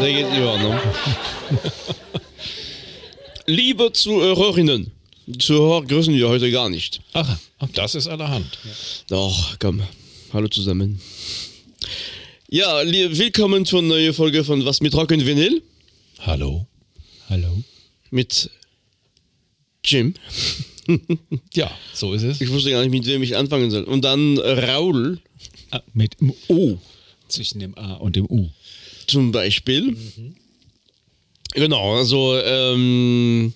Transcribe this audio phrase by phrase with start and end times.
[0.00, 0.80] Der geht über, ne?
[3.46, 4.92] Liebe Zuhörerinnen,
[5.38, 7.00] Zuhörer grüßen wir heute gar nicht.
[7.12, 7.36] Ach,
[7.74, 8.58] das ist allerhand.
[9.08, 9.82] Doch, komm.
[10.32, 11.00] Hallo zusammen.
[12.50, 15.62] Ja, willkommen zur neuen Folge von Was mit Rock und Vinyl
[16.20, 16.66] Hallo.
[17.28, 17.62] Hallo.
[18.10, 18.50] mit
[19.84, 20.14] Jim.
[21.52, 22.40] Ja, so ist es.
[22.40, 23.84] Ich wusste gar nicht, mit wem ich anfangen soll.
[23.84, 25.20] Und dann Raul
[25.70, 26.78] Ah, mit dem O.
[27.28, 28.48] Zwischen dem A und dem U.
[29.06, 29.94] zum Beispiel.
[31.52, 33.52] Genau, also ähm,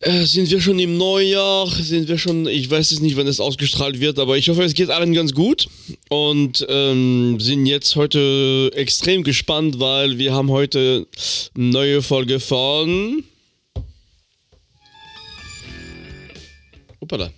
[0.00, 3.40] äh, sind wir schon im Neujahr, sind wir schon, ich weiß jetzt nicht, wann es
[3.40, 5.68] ausgestrahlt wird, aber ich hoffe, es geht allen ganz gut
[6.08, 11.06] und ähm, sind jetzt heute extrem gespannt, weil wir haben heute
[11.54, 13.24] eine neue Folge von
[17.00, 17.32] Hoppala.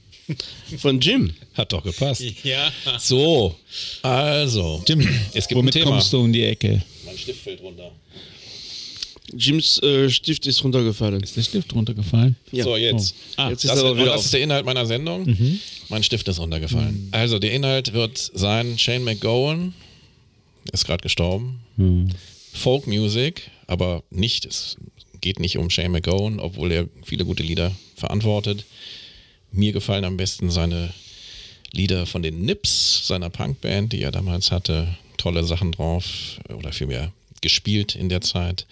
[0.78, 1.32] Von Jim.
[1.54, 2.22] Hat doch gepasst.
[2.44, 2.70] Ja.
[2.98, 3.54] So,
[4.02, 4.82] also.
[4.86, 5.00] Jim,
[5.32, 5.92] es gibt womit ein Thema.
[5.92, 6.82] kommst du um die Ecke?
[7.04, 7.92] Mein Stift fällt runter.
[9.34, 11.22] Jims äh, Stift ist runtergefallen.
[11.22, 12.36] Ist der Stift runtergefallen?
[12.50, 12.64] Ja.
[12.64, 13.14] So, jetzt.
[13.36, 15.36] Ah, Jetzt ist Das, er aber wieder das ist der Inhalt meiner Sendung.
[15.88, 17.08] Mein Stift ist runtergefallen.
[17.12, 19.74] Also, der Inhalt wird sein: Shane McGowan
[20.72, 21.60] ist gerade gestorben.
[22.54, 24.76] Folk Music, aber nicht, es
[25.20, 28.64] geht nicht um Shane McGowan, obwohl er viele gute Lieder verantwortet.
[29.52, 30.92] Mir gefallen am besten seine
[31.72, 34.88] Lieder von den Nips, seiner Punkband, die er damals hatte.
[35.18, 38.66] Tolle Sachen drauf oder vielmehr gespielt in der Zeit.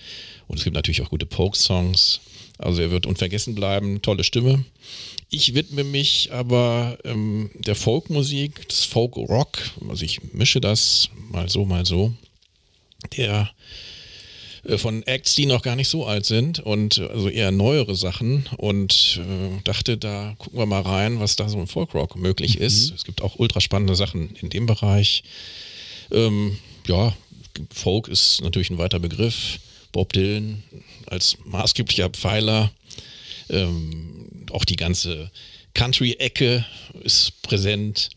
[0.48, 2.20] Und es gibt natürlich auch gute Folk-Songs.
[2.58, 4.64] Also er wird unvergessen bleiben, tolle Stimme.
[5.28, 9.58] Ich widme mich aber ähm, der Folkmusik, des Folk-Rock.
[9.88, 12.14] Also ich mische das mal so, mal so.
[13.16, 13.50] Der
[14.64, 18.48] äh, von Acts, die noch gar nicht so alt sind und also eher neuere Sachen
[18.56, 22.92] und äh, dachte, da gucken wir mal rein, was da so im Folkrock möglich ist.
[22.94, 25.24] Es gibt auch ultra spannende Sachen in dem Bereich.
[26.10, 27.14] Ähm, ja,
[27.72, 29.58] Folk ist natürlich ein weiter Begriff.
[29.92, 30.62] Bob Dylan
[31.06, 32.70] als maßgeblicher Pfeiler.
[33.48, 35.30] Ähm, auch die ganze
[35.74, 36.64] Country-Ecke
[37.02, 38.10] ist präsent.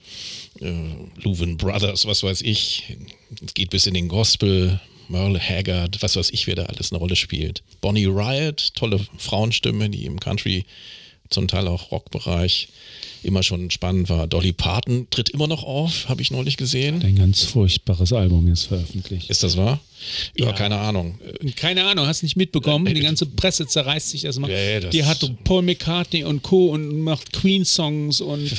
[0.59, 0.73] Äh,
[1.21, 2.97] Leuven Brothers, was weiß ich.
[3.45, 4.79] Es geht bis in den Gospel.
[5.09, 7.63] Merle Haggard, was weiß ich, wer da alles eine Rolle spielt.
[7.81, 10.65] Bonnie Riot, tolle Frauenstimme, die im Country,
[11.29, 12.69] zum Teil auch Rockbereich
[13.23, 14.27] immer schon spannend war.
[14.27, 17.01] Dolly Parton tritt immer noch auf, habe ich neulich gesehen.
[17.03, 19.29] Ein ganz furchtbares Album ist veröffentlicht.
[19.29, 19.79] Ist das wahr?
[20.37, 20.53] Ja, Ja.
[20.53, 21.19] keine Ahnung.
[21.55, 22.93] Keine Ahnung, hast nicht mitbekommen?
[22.93, 24.49] Die ganze Presse zerreißt sich das mal.
[24.49, 26.67] Ja, die hat Paul McCartney und Co.
[26.69, 28.51] und macht Queen-Songs und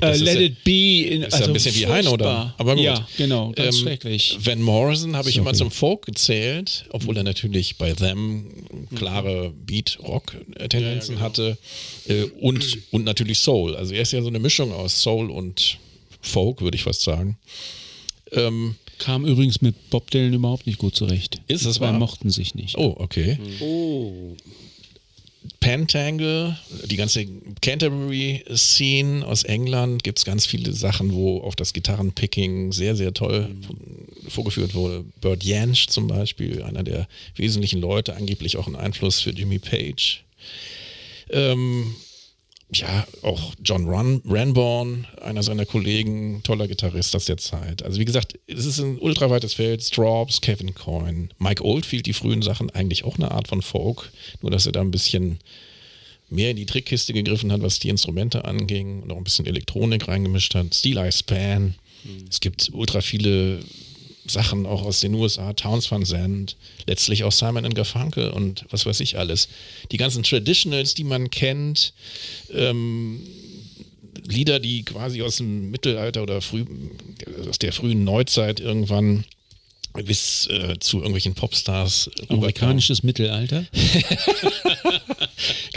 [0.00, 1.02] äh, Let ja- It Be.
[1.08, 2.24] In, Ist ja ein bisschen wie Heine, oder?
[2.24, 2.54] furchtbar.
[2.58, 2.84] Aber gut.
[2.84, 4.38] Ja, genau, ganz Ähm, schrecklich.
[4.42, 5.46] Van Morrison habe ich Sorry.
[5.48, 8.46] immer zum Folk gezählt, obwohl er natürlich bei Them
[8.94, 11.58] klare Beat-Rock-Tendenzen hatte
[12.08, 13.76] äh, und, und natürlich Soul.
[13.76, 15.78] Also er ist ja so eine Mischung aus Soul und
[16.20, 17.38] Folk, würde ich fast sagen.
[18.32, 21.40] Ähm, Kam übrigens mit Bob Dylan überhaupt nicht gut zurecht.
[21.48, 21.98] Ist Die das zwei wahr?
[21.98, 22.76] mochten sich nicht.
[22.76, 23.38] oh, okay.
[25.60, 27.24] Pentangle, die ganze
[27.62, 33.48] Canterbury-Scene aus England, gibt es ganz viele Sachen, wo auch das Gitarrenpicking sehr, sehr toll
[34.28, 35.04] vorgeführt wurde.
[35.20, 40.22] Burt Jansch zum Beispiel, einer der wesentlichen Leute, angeblich auch ein Einfluss für Jimmy Page.
[41.30, 41.94] Ähm,
[42.70, 47.82] ja, auch John Run, Ranborn, einer seiner Kollegen, toller Gitarrist aus der Zeit.
[47.82, 49.82] Also wie gesagt, es ist ein ultraweites Feld.
[49.82, 54.12] Straubs, Kevin Coyne, Mike Oldfield, die frühen Sachen, eigentlich auch eine Art von Folk,
[54.42, 55.38] nur dass er da ein bisschen
[56.28, 60.06] mehr in die Trickkiste gegriffen hat, was die Instrumente anging und auch ein bisschen Elektronik
[60.08, 60.74] reingemischt hat.
[60.74, 61.74] Steel Eye Span.
[62.28, 63.60] Es gibt ultra viele
[64.30, 66.56] Sachen auch aus den USA, Towns Van Zandt,
[66.86, 69.48] letztlich auch Simon Garfunkel und was weiß ich alles.
[69.90, 71.92] Die ganzen Traditionals, die man kennt,
[72.52, 73.20] ähm,
[74.26, 76.64] Lieder, die quasi aus dem Mittelalter oder früh,
[77.48, 79.24] aus der frühen Neuzeit irgendwann
[80.04, 82.10] bis äh, zu irgendwelchen Popstars.
[82.28, 83.64] Amerikanisches Mittelalter.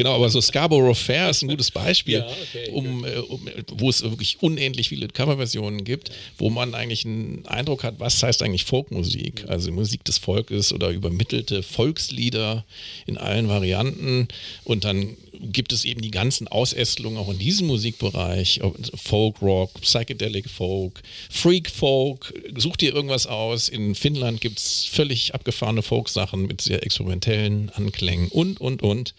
[0.01, 3.87] Genau, aber so Scarborough Fair ist ein gutes Beispiel, Ja, okay, um, äh, um, wo
[3.87, 6.09] es wirklich unendlich viele Coverversionen gibt,
[6.39, 9.45] wo man eigentlich einen Eindruck hat, was heißt eigentlich Folkmusik?
[9.47, 12.65] Also Musik des Volkes oder übermittelte Volkslieder
[13.05, 14.27] in allen Varianten.
[14.63, 18.59] Und dann gibt es eben die ganzen Ausästelungen auch in diesem Musikbereich,
[18.95, 23.69] Folk Rock, Psychedelic Folk, Freak Folk, such dir irgendwas aus.
[23.69, 29.13] In Finnland gibt es völlig abgefahrene Folk-Sachen mit sehr experimentellen Anklängen und, und, und.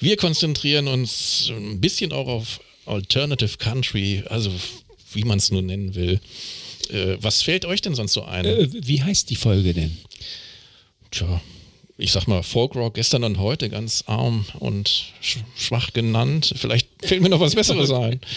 [0.00, 4.50] Wir konzentrieren uns ein bisschen auch auf Alternative Country, also
[5.12, 6.20] wie man es nun nennen will.
[6.90, 8.46] Äh, was fällt euch denn sonst so ein?
[8.46, 9.96] Äh, wie heißt die Folge denn?
[11.10, 11.40] Tja,
[11.98, 16.54] ich sag mal, Folkrock gestern und heute ganz arm und sch schwach genannt.
[16.56, 18.20] Vielleicht fällt mir noch was Besseres ein.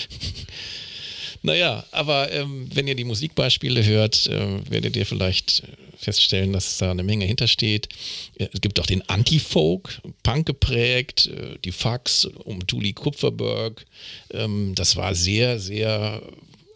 [1.46, 5.64] Naja, aber ähm, wenn ihr die Musikbeispiele hört, äh, werdet ihr vielleicht
[6.04, 7.90] feststellen, dass da eine Menge hintersteht.
[8.36, 13.86] Es gibt auch den Anti-Folk, Punk geprägt, äh, die Fax um Julie Kupferberg.
[14.32, 16.22] Ähm, das war sehr, sehr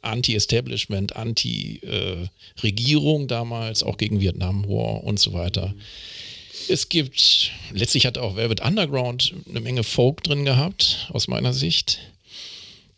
[0.02, 5.76] Anti-Establishment, Anti-Regierung damals, auch gegen Vietnam War und so weiter.
[6.70, 12.00] Es gibt, letztlich hat auch Velvet Underground eine Menge Folk drin gehabt, aus meiner Sicht.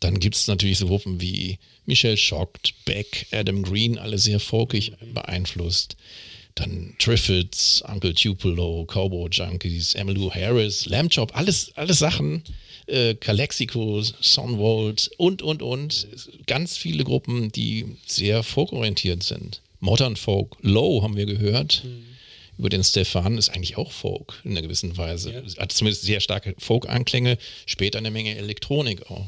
[0.00, 4.92] Dann gibt es natürlich so Gruppen wie Michelle Schockt, Beck, Adam Green, alle sehr folkig
[5.12, 5.96] beeinflusst.
[6.54, 12.42] Dann Triffids, Uncle Tupelo, Cowboy Junkies, Emmylou Harris, Lamb Chop, alles, alles Sachen.
[12.86, 16.08] Äh, Calexico, Sonvolt und, und, und.
[16.46, 19.60] Ganz viele Gruppen, die sehr folkorientiert sind.
[19.78, 21.82] Modern Folk, Low haben wir gehört.
[21.84, 22.04] Mhm.
[22.58, 25.32] Über den Stefan ist eigentlich auch Folk in einer gewissen Weise.
[25.32, 25.62] Ja.
[25.62, 29.26] Hat zumindest sehr starke Folk-Anklänge, später eine Menge Elektronik auch.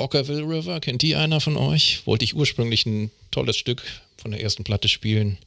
[0.00, 2.06] Ockerville River, kennt die einer von euch?
[2.06, 3.82] Wollte ich ursprünglich ein tolles Stück
[4.16, 5.38] von der ersten Platte spielen.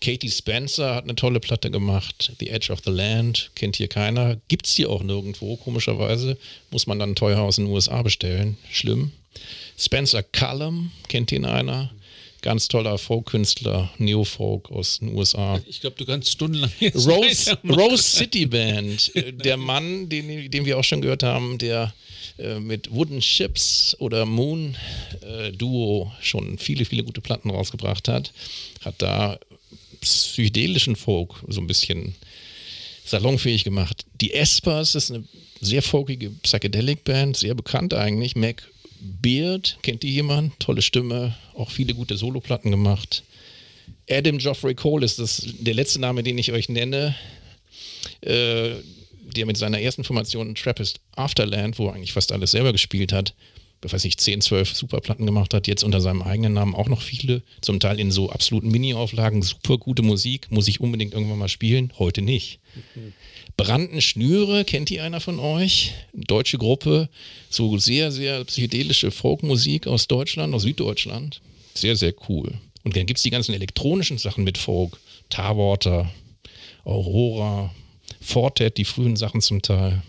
[0.00, 2.32] Katie Spencer hat eine tolle Platte gemacht.
[2.40, 4.38] The Edge of the Land, kennt hier keiner.
[4.48, 6.38] Gibt es hier auch nirgendwo, komischerweise.
[6.70, 8.56] Muss man dann teuer aus den USA bestellen.
[8.70, 9.12] Schlimm.
[9.76, 11.90] Spencer Cullum, kennt ihn einer?
[12.42, 15.60] Ganz toller Folk-Künstler, Neo-Folk aus den USA.
[15.66, 19.12] Ich glaube, du kannst stundenlang Rose, Rose City Band,
[19.44, 21.92] der Mann, den, den wir auch schon gehört haben, der
[22.60, 24.76] mit Wooden Ships oder Moon
[25.22, 28.32] äh, Duo schon viele, viele gute Platten rausgebracht hat,
[28.82, 29.38] hat da
[30.00, 32.14] psychedelischen Folk so ein bisschen
[33.04, 34.04] salonfähig gemacht.
[34.20, 35.24] Die Espers ist eine
[35.60, 38.36] sehr folkige Psychedelic-Band, sehr bekannt eigentlich.
[38.36, 38.62] Mac
[39.00, 40.58] Beard, kennt die jemand?
[40.60, 43.22] Tolle Stimme, auch viele gute Soloplatten gemacht.
[44.08, 47.14] Adam Geoffrey Cole ist das, der letzte Name, den ich euch nenne.
[48.22, 48.74] Äh,
[49.30, 53.34] der mit seiner ersten Formation Trappist Afterland, wo er eigentlich fast alles selber gespielt hat,
[53.84, 57.00] ich weiß nicht, 10, 12 Superplatten gemacht hat, jetzt unter seinem eigenen Namen auch noch
[57.00, 61.48] viele, zum Teil in so absoluten Mini-Auflagen, super gute Musik, muss ich unbedingt irgendwann mal
[61.48, 62.60] spielen, heute nicht.
[62.94, 63.12] Mhm.
[63.56, 65.92] Branden Schnüre, kennt ihr einer von euch?
[66.12, 67.08] Deutsche Gruppe,
[67.48, 71.40] so sehr, sehr psychedelische Folkmusik aus Deutschland, aus Süddeutschland.
[71.74, 72.52] Sehr, sehr cool.
[72.84, 74.98] Und dann gibt es die ganzen elektronischen Sachen mit Folk,
[75.28, 76.10] Tarwater,
[76.84, 77.74] Aurora,
[78.20, 80.02] Fortet, die frühen Sachen zum Teil.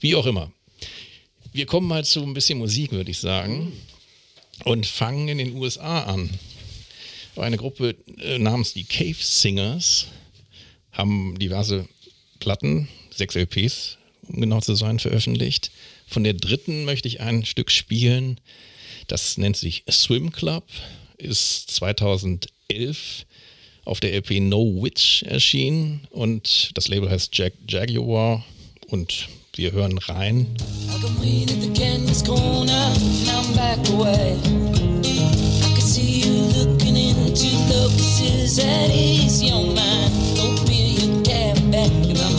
[0.00, 0.52] Wie auch immer.
[1.52, 3.72] Wir kommen mal zu ein bisschen Musik, würde ich sagen.
[4.64, 6.30] Und fangen in den USA an.
[7.36, 10.06] Eine Gruppe äh, namens die Cave Singers
[10.92, 11.88] haben diverse
[12.40, 13.98] Platten, sechs LPs,
[14.28, 15.70] um genau zu sein, veröffentlicht.
[16.06, 18.38] Von der dritten möchte ich ein Stück spielen.
[19.08, 20.64] Das nennt sich Swim Club,
[21.16, 23.26] ist 2011
[23.84, 28.44] auf der LP No Witch erschienen und das Label heißt Jag Jaguar
[28.88, 30.46] und wir hören rein.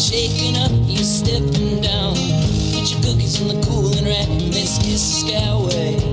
[0.04, 2.14] shaking up, you're stepping down.
[2.74, 6.13] Put your cookies in the cooling rack, and let's kiss the skyway.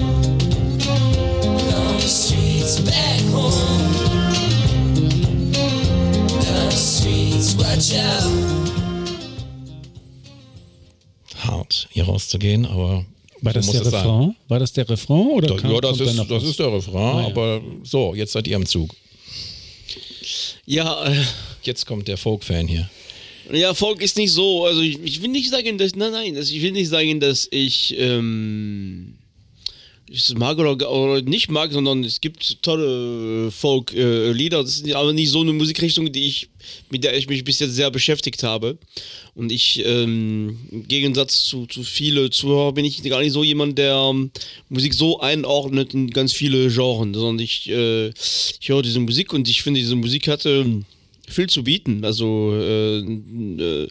[11.37, 13.05] Hart, hier rauszugehen, aber
[13.41, 14.01] war das der Refrain?
[14.03, 14.35] Sein.
[14.47, 15.27] War das der Refrain?
[15.27, 17.27] Oder da, ja, das, ist, das ist der Refrain, ah, ja.
[17.27, 18.95] aber so, jetzt seid ihr am Zug.
[20.65, 21.23] Ja, äh,
[21.63, 22.89] jetzt kommt der Folk-Fan hier.
[23.51, 26.61] Ja, Folk ist nicht so, also ich, ich, will nicht sagen, dass, nein, nein, ich
[26.61, 29.15] will nicht sagen, dass ich, ähm,
[30.13, 34.59] ich mag oder, oder, nicht mag, sondern es gibt tolle Folk-Lieder.
[34.59, 36.49] Äh, das ist aber nicht so eine Musikrichtung, die ich,
[36.89, 38.77] mit der ich mich bis jetzt sehr beschäftigt habe.
[39.35, 43.77] Und ich, ähm, im Gegensatz zu, zu viele Zuhörer, bin ich gar nicht so jemand,
[43.77, 44.31] der ähm,
[44.67, 49.47] Musik so einordnet in ganz viele Genres, sondern ich, äh, ich höre diese Musik und
[49.47, 50.83] ich finde, diese Musik hatte
[51.31, 52.03] viel zu bieten.
[52.05, 53.87] Also äh, äh,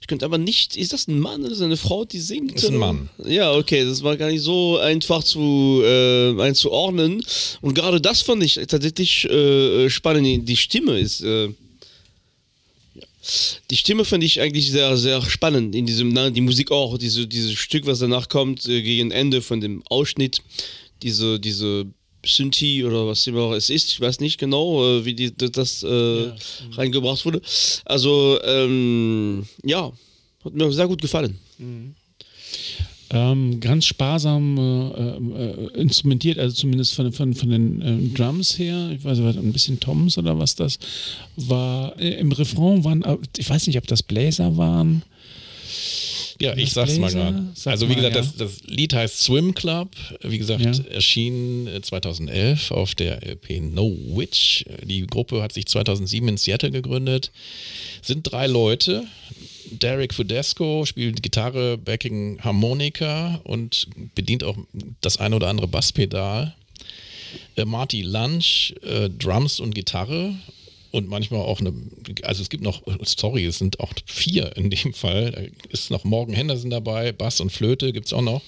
[0.00, 0.76] ich könnte aber nicht.
[0.76, 2.52] Ist das ein Mann oder ist das eine Frau, die singt?
[2.52, 3.08] Ist ein Mann.
[3.26, 7.22] Ja, okay, das war gar nicht so einfach zu äh, einzuordnen.
[7.60, 10.48] Und gerade das fand ich tatsächlich äh, spannend.
[10.48, 11.22] Die Stimme ist.
[11.22, 11.50] Äh,
[13.70, 17.26] die Stimme fand ich eigentlich sehr, sehr spannend in diesem, na, die Musik auch, diese,
[17.26, 20.42] dieses Stück, was danach kommt, äh, gegen Ende von dem Ausschnitt,
[21.02, 21.86] diese, diese
[22.26, 26.26] Synthi oder was immer es ist, ich weiß nicht genau, äh, wie die, das äh,
[26.26, 26.34] ja.
[26.72, 27.40] reingebracht wurde.
[27.84, 29.92] Also, ähm, ja,
[30.44, 31.38] hat mir sehr gut gefallen.
[31.58, 31.94] Mhm.
[33.10, 38.90] Ähm, ganz sparsam äh, äh, instrumentiert, also zumindest von, von, von den äh, Drums her.
[38.90, 40.78] Ich weiß nicht, ein bisschen Toms oder was das
[41.36, 41.98] war.
[42.00, 45.02] Äh, Im Refrain waren, äh, ich weiß nicht, ob das Bläser waren.
[46.40, 47.46] Ja, ich sag's mal gerade.
[47.64, 48.22] Also wie gesagt, ja.
[48.22, 49.90] das, das, Lied heißt Swim Club.
[50.22, 50.84] Wie gesagt, ja.
[50.90, 54.64] erschien 2011 äh, auf der LP No Witch.
[54.82, 57.30] Die Gruppe hat sich 2007 in Seattle gegründet.
[58.02, 59.04] Sind drei Leute.
[59.70, 64.56] Derek Fudesco spielt Gitarre, Backing, Harmonika und bedient auch
[65.00, 66.54] das eine oder andere Basspedal.
[67.56, 70.34] Äh, Marty Lunch, äh, Drums und Gitarre
[70.94, 71.74] und manchmal auch eine,
[72.22, 76.04] also es gibt noch, sorry, es sind auch vier in dem Fall, da ist noch
[76.04, 78.42] Morgan Henderson dabei, Bass und Flöte gibt es auch noch.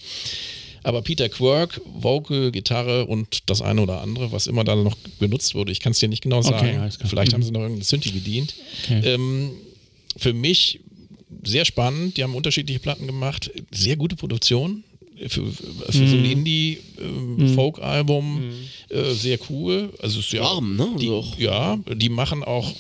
[0.84, 5.56] Aber Peter Quirk, Vocal, Gitarre und das eine oder andere, was immer da noch benutzt
[5.56, 6.78] wurde, ich kann es dir nicht genau sagen.
[6.78, 8.54] Okay, Vielleicht haben sie noch irgendeine Synthi bedient.
[8.84, 9.14] Okay.
[9.14, 9.50] Ähm,
[10.16, 10.78] für mich
[11.42, 12.16] sehr spannend.
[12.16, 13.50] Die haben unterschiedliche Platten gemacht.
[13.72, 14.84] Sehr gute Produktion.
[15.28, 15.92] Für, für mm.
[15.92, 16.30] so ein mhm.
[16.30, 18.52] Indie-Folk-Album
[18.90, 18.98] äh, mm.
[18.98, 19.90] äh, sehr cool.
[20.00, 20.88] Also ist ja, Warm, ne?
[21.00, 21.10] Die,
[21.42, 22.72] ja, die machen auch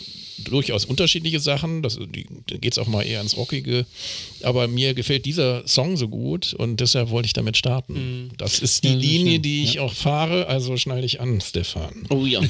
[0.48, 1.82] durchaus unterschiedliche Sachen.
[1.82, 3.86] Das, die, da geht es auch mal eher ins Rockige.
[4.42, 7.94] Aber mir gefällt dieser Song so gut und deshalb wollte ich damit starten.
[7.94, 8.30] Mhm.
[8.36, 9.82] Das ist die ja, Linie, die ich ja.
[9.82, 12.06] auch fahre, also schneide ich an, Stefan.
[12.10, 12.40] Oh ja.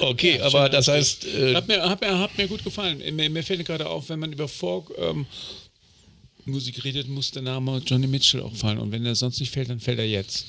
[0.00, 1.26] okay, ja, aber das heißt.
[1.26, 3.02] Äh, hat, mir, hat, mir, hat mir gut gefallen.
[3.14, 4.92] Mir, mir fällt gerade auf, wenn man über Folk.
[4.98, 5.26] Ähm,
[6.48, 8.78] Musik redet, muss der Name Johnny Mitchell auch fallen.
[8.78, 10.46] Und wenn er sonst nicht fällt, dann fällt er jetzt.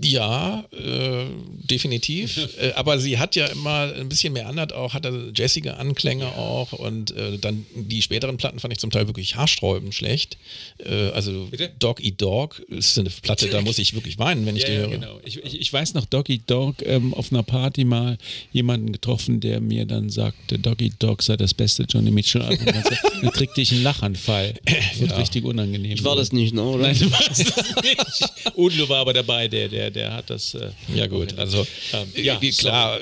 [0.00, 1.26] Ja, äh,
[1.72, 2.48] definitiv.
[2.60, 6.34] äh, aber sie hat ja immer ein bisschen mehr andert auch, hatte jazzige Anklänge ja.
[6.34, 10.36] auch und äh, dann die späteren Platten fand ich zum Teil wirklich haarsträubend schlecht.
[10.84, 11.70] Äh, also Bitte?
[11.78, 14.74] Dog Eat Dog ist eine Platte, da muss ich wirklich weinen, wenn ich ja, die
[14.74, 14.90] ja, höre.
[14.90, 15.20] Genau.
[15.24, 18.18] Ich, ich, ich, weiß noch, Dog Eat Dog ähm, auf einer Party mal
[18.52, 22.66] jemanden getroffen, der mir dann sagte, Dog Eat Dog sei das beste Johnny Mitchell Album.
[23.22, 24.54] Dann kriegte ich einen Lachanfall.
[24.98, 25.92] Wird richtig unangenehm.
[25.92, 26.84] Ich war das nicht, ne, oder?
[26.84, 28.56] Nein, du warst das nicht.
[28.56, 30.54] Udo war aber dabei, der, der der hat das.
[30.54, 31.38] Äh, ja, gut.
[31.38, 31.61] Also,
[31.92, 33.00] ähm, ja, äh, klar.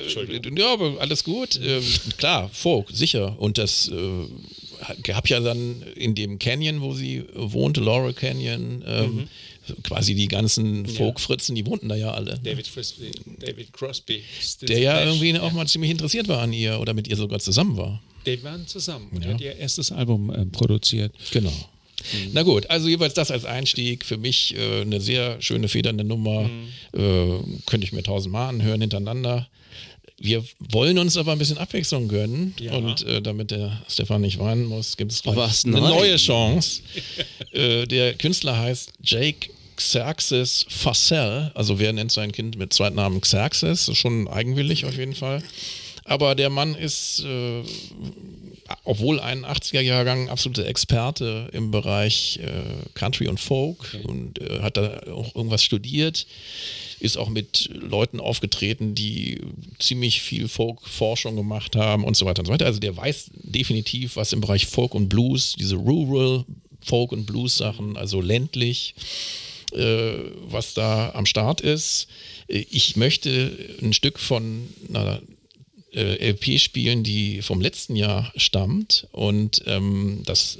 [0.55, 1.59] Ja, aber alles gut.
[1.63, 1.83] Ähm,
[2.17, 3.39] klar, Folk, sicher.
[3.39, 4.27] Und das äh,
[5.03, 9.83] gab ja dann in dem Canyon, wo sie wohnte, Laurel Canyon, ähm, mhm.
[9.83, 12.39] quasi die ganzen Folk-Fritzen, die wohnten da ja alle.
[12.43, 14.23] David, Frisbee, David Crosby.
[14.61, 17.77] Der ja irgendwie auch mal ziemlich interessiert war an ihr oder mit ihr sogar zusammen
[17.77, 18.01] war.
[18.25, 19.33] Die waren zusammen und ja.
[19.33, 21.13] hat ihr erstes Album äh, produziert.
[21.31, 21.53] Genau.
[22.13, 22.29] Mhm.
[22.33, 24.05] Na gut, also jeweils das als Einstieg.
[24.05, 26.43] Für mich äh, eine sehr schöne, federnde Nummer.
[26.43, 26.67] Mhm.
[26.93, 29.47] Äh, könnte ich mir tausendmal anhören hintereinander.
[30.19, 32.53] Wir wollen uns aber ein bisschen Abwechslung gönnen.
[32.59, 32.73] Ja.
[32.73, 36.81] Und äh, damit der Stefan nicht weinen muss, gibt es eine neue Chance.
[37.53, 41.51] Äh, der Künstler heißt Jake Xerxes Fassel.
[41.53, 43.91] Also wer nennt sein Kind mit Zweitnamen Xerxes?
[43.93, 45.43] Schon eigenwillig auf jeden Fall.
[46.03, 47.63] Aber der Mann ist äh,
[48.83, 54.03] obwohl ein 80er-Jahrgang absoluter Experte im Bereich äh, Country und Folk okay.
[54.03, 56.25] und äh, hat da auch irgendwas studiert,
[56.99, 59.41] ist auch mit Leuten aufgetreten, die
[59.79, 62.65] ziemlich viel Folk-Forschung gemacht haben und so weiter und so weiter.
[62.65, 66.45] Also der weiß definitiv, was im Bereich Folk und Blues, diese Rural
[66.83, 68.95] Folk und Blues-Sachen, also ländlich,
[69.71, 70.13] äh,
[70.47, 72.07] was da am Start ist.
[72.47, 75.21] Ich möchte ein Stück von einer
[75.93, 79.07] äh, LP spielen, die vom letzten Jahr stammt.
[79.11, 80.59] Und ähm, das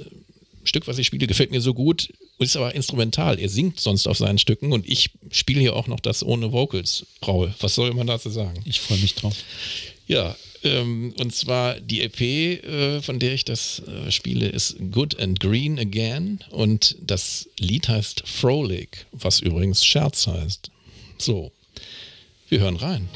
[0.64, 3.38] Stück, was ich spiele, gefällt mir so gut, ist aber instrumental.
[3.38, 7.06] Er singt sonst auf seinen Stücken und ich spiele hier auch noch das ohne Vocals.
[7.26, 8.62] Raul, was soll man dazu sagen?
[8.64, 9.36] Ich freue mich drauf.
[10.06, 15.18] Ja, ähm, und zwar die LP, äh, von der ich das äh, spiele, ist Good
[15.18, 20.70] and Green Again und das Lied heißt Frolic, was übrigens Scherz heißt.
[21.18, 21.52] So,
[22.48, 23.08] wir hören rein.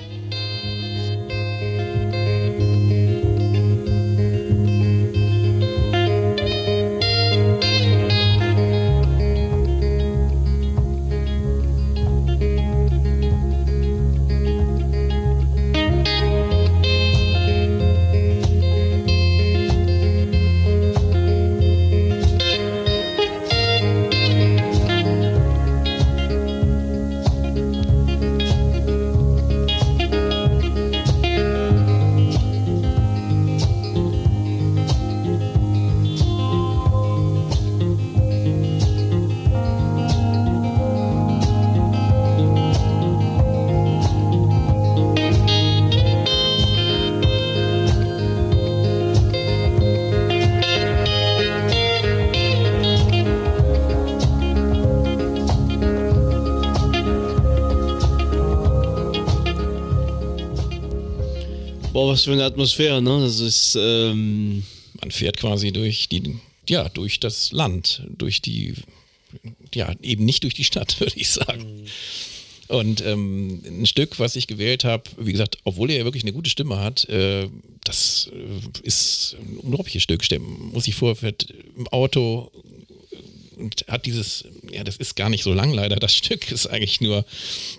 [62.17, 63.21] Was für eine Atmosphäre, ne?
[63.21, 64.65] Das ist, ähm
[65.01, 68.73] Man fährt quasi durch die, ja, durch das Land, durch die,
[69.75, 71.83] ja, eben nicht durch die Stadt, würde ich sagen.
[71.83, 71.87] Mhm.
[72.69, 76.33] Und ähm, ein Stück, was ich gewählt habe, wie gesagt, obwohl er ja wirklich eine
[76.33, 77.49] gute Stimme hat, äh,
[77.85, 80.25] das äh, ist ein unglaubliches Stück.
[80.41, 81.47] Muss ich vor, fährt
[81.77, 82.51] im Auto
[83.57, 87.03] und hat dieses, ja, das ist gar nicht so lang leider, das Stück ist eigentlich
[87.03, 87.27] nur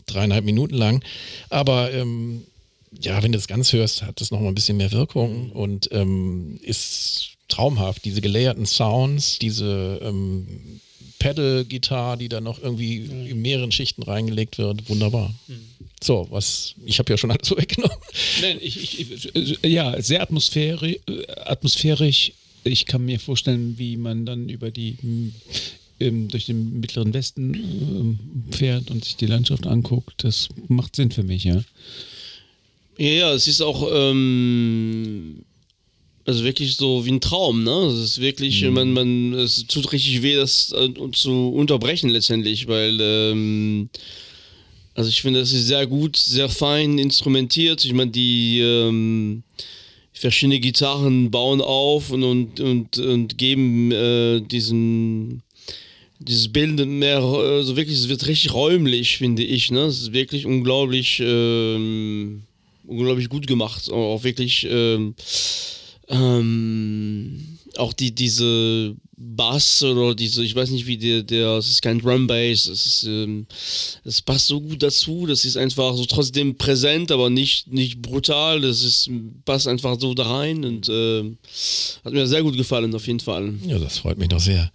[0.06, 1.04] dreieinhalb Minuten lang.
[1.50, 2.46] Aber ähm,
[2.92, 6.60] ja, wenn du es ganz hörst, hat es nochmal ein bisschen mehr Wirkung und ähm,
[6.62, 8.06] ist traumhaft.
[8.06, 10.80] Diese gelayerten Sounds, diese ähm,
[11.20, 13.28] Pedal-Gitarre, die da noch irgendwie mhm.
[13.28, 15.34] in mehreren Schichten reingelegt wird, wunderbar.
[15.48, 15.60] Mhm.
[16.02, 17.98] So, was, ich habe ja schon alles so weggenommen.
[18.42, 20.98] Nein, ich, ich, ja, sehr atmosphärisch,
[21.46, 22.34] atmosphärisch.
[22.64, 24.98] Ich kann mir vorstellen, wie man dann über die
[26.00, 28.20] ähm, durch den mittleren Westen ähm,
[28.52, 30.24] fährt und sich die Landschaft anguckt.
[30.24, 31.64] Das macht Sinn für mich, ja.
[32.98, 35.44] Ja, ja, es ist auch ähm,
[36.26, 37.86] also wirklich so wie ein Traum, ne?
[37.86, 38.74] Es ist wirklich, mhm.
[38.74, 43.90] man, man, es tut richtig weh, das äh, zu unterbrechen letztendlich, weil ähm,
[44.94, 47.86] also ich finde, das ist sehr gut, sehr fein instrumentiert.
[47.86, 49.44] Ich meine, die ähm,
[50.12, 55.44] verschiedene Gitarren bauen auf und, und, und, und geben äh, diesen
[56.20, 59.72] dieses Bild mehr, also wirklich, es wird richtig räumlich, finde ich.
[59.72, 59.82] Ne?
[59.82, 62.47] Es ist wirklich unglaublich ähm,
[62.88, 63.92] unglaublich gut gemacht.
[63.92, 65.16] Auch wirklich ähm,
[66.08, 71.82] ähm, auch die, diese Bass oder diese, ich weiß nicht wie der, der es ist
[71.82, 73.48] kein Drum Bass, es ist, ähm,
[74.04, 78.62] es passt so gut dazu, das ist einfach so trotzdem präsent, aber nicht, nicht brutal,
[78.62, 79.10] das ist,
[79.44, 81.24] passt einfach so da rein und äh,
[82.06, 83.56] hat mir sehr gut gefallen, auf jeden Fall.
[83.66, 84.72] Ja, das freut mich doch sehr.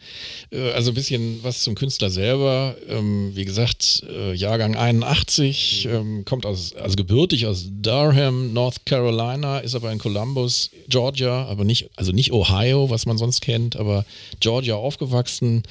[0.50, 6.24] Äh, also ein bisschen was zum Künstler selber, ähm, wie gesagt, äh, Jahrgang 81, ähm,
[6.24, 11.90] kommt aus, also gebürtig aus Durham, North Carolina, ist aber in Columbus, Georgia, aber nicht,
[11.94, 14.05] also nicht Ohio, was man sonst kennt, aber
[14.40, 15.62] Georgia aufgewachsen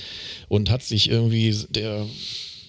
[0.47, 2.05] und hat sich irgendwie der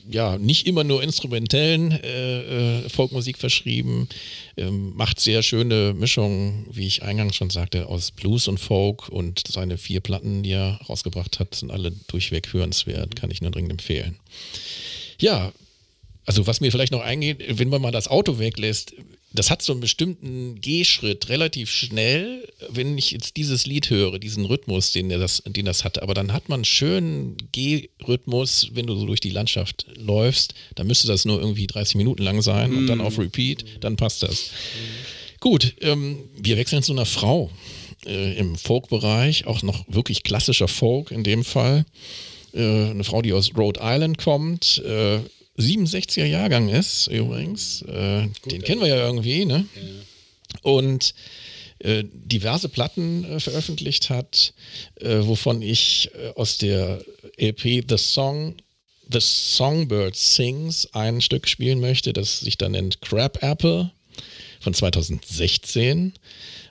[0.09, 4.09] ja, nicht immer nur instrumentellen äh, äh, Folkmusik verschrieben,
[4.57, 9.43] ähm, macht sehr schöne Mischungen, wie ich eingangs schon sagte, aus Blues und Folk und
[9.47, 13.73] seine vier Platten, die er rausgebracht hat, sind alle durchweg hörenswert, kann ich nur dringend
[13.73, 14.19] empfehlen.
[15.21, 15.53] Ja,
[16.25, 18.95] also was mir vielleicht noch eingeht, wenn man mal das Auto weglässt,
[19.35, 24.45] das hat so einen bestimmten Gehschritt relativ schnell, wenn ich jetzt dieses Lied höre, diesen
[24.45, 26.03] Rhythmus, den das, den das hat.
[26.03, 30.55] Aber dann hat man einen schönen Gehrhythmus, wenn du so durch die Landschaft läufst.
[30.75, 34.23] Dann müsste das nur irgendwie 30 Minuten lang sein und dann auf Repeat, dann passt
[34.23, 34.51] das.
[35.41, 37.51] Gut, ähm, wir wechseln zu einer Frau
[38.07, 41.85] äh, im Folk-Bereich, auch noch wirklich klassischer Folk in dem Fall.
[42.55, 44.83] Äh, eine Frau, die aus Rhode Island kommt.
[45.57, 47.83] Äh, 67er Jahrgang ist, übrigens.
[47.83, 49.67] Äh, Gut, den kennen wir ja irgendwie, ne?
[49.75, 50.61] Ja.
[50.63, 51.15] Und
[51.83, 54.55] äh, diverse Platten äh, veröffentlicht hat,
[55.01, 57.05] äh, wovon ich aus der
[57.39, 58.55] LP The Song
[59.11, 63.91] The Songbird Sings ein Stück spielen möchte, das sich da nennt Crab Apple
[64.61, 66.15] von 2016.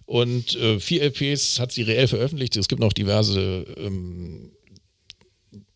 [0.05, 2.55] Und vier LPs hat sie reell veröffentlicht.
[2.57, 4.51] Es gibt noch diverse ähm,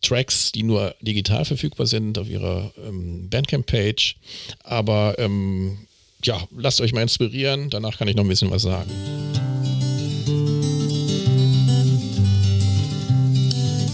[0.05, 4.17] Tracks, die nur digital verfügbar sind auf ihrer ähm, Bandcamp-Page.
[4.63, 5.79] Aber ähm,
[6.23, 7.69] ja, lasst euch mal inspirieren.
[7.69, 8.89] Danach kann ich noch ein bisschen was sagen.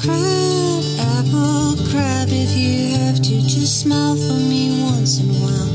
[0.02, 0.84] Crab,
[1.17, 5.69] apple, crab, if you have to, just smile for me once in a while.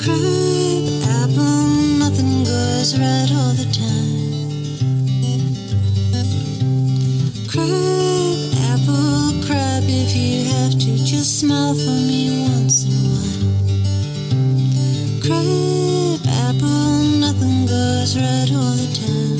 [0.00, 0.84] Crab,
[1.22, 1.66] apple,
[1.98, 3.90] nothing goes right all the time.
[7.48, 8.09] Crab,
[10.80, 13.40] to, just smile for me once in a while.
[15.20, 19.38] Crab, apple, nothing goes right all the time.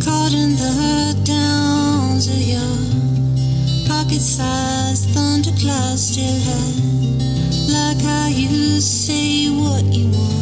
[0.00, 2.76] Caught in the downs of your
[3.88, 6.74] pocket-sized thundercloud still had,
[7.72, 10.35] like how you say what you want.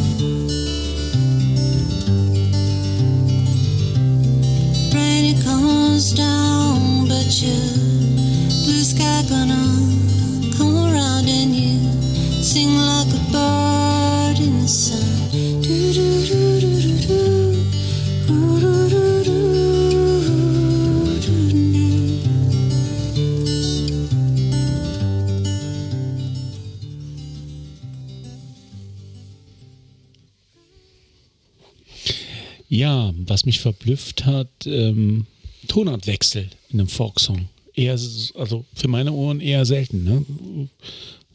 [33.35, 35.25] Was mich verblüfft hat, ähm,
[35.67, 37.49] Tonartwechsel in einem Folksong.
[37.73, 37.99] Eher,
[38.35, 40.05] also für meine Ohren eher selten.
[40.05, 40.69] Ne?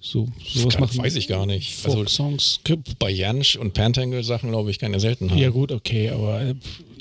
[0.01, 1.85] So, sowas Kann, machen weiß ich gar nicht.
[1.85, 2.61] Also Folk-Songs.
[2.99, 5.39] bei Jansch und Pantangle Sachen, glaube ich, keine Seltenheit.
[5.39, 6.55] Ja, gut, okay, aber äh,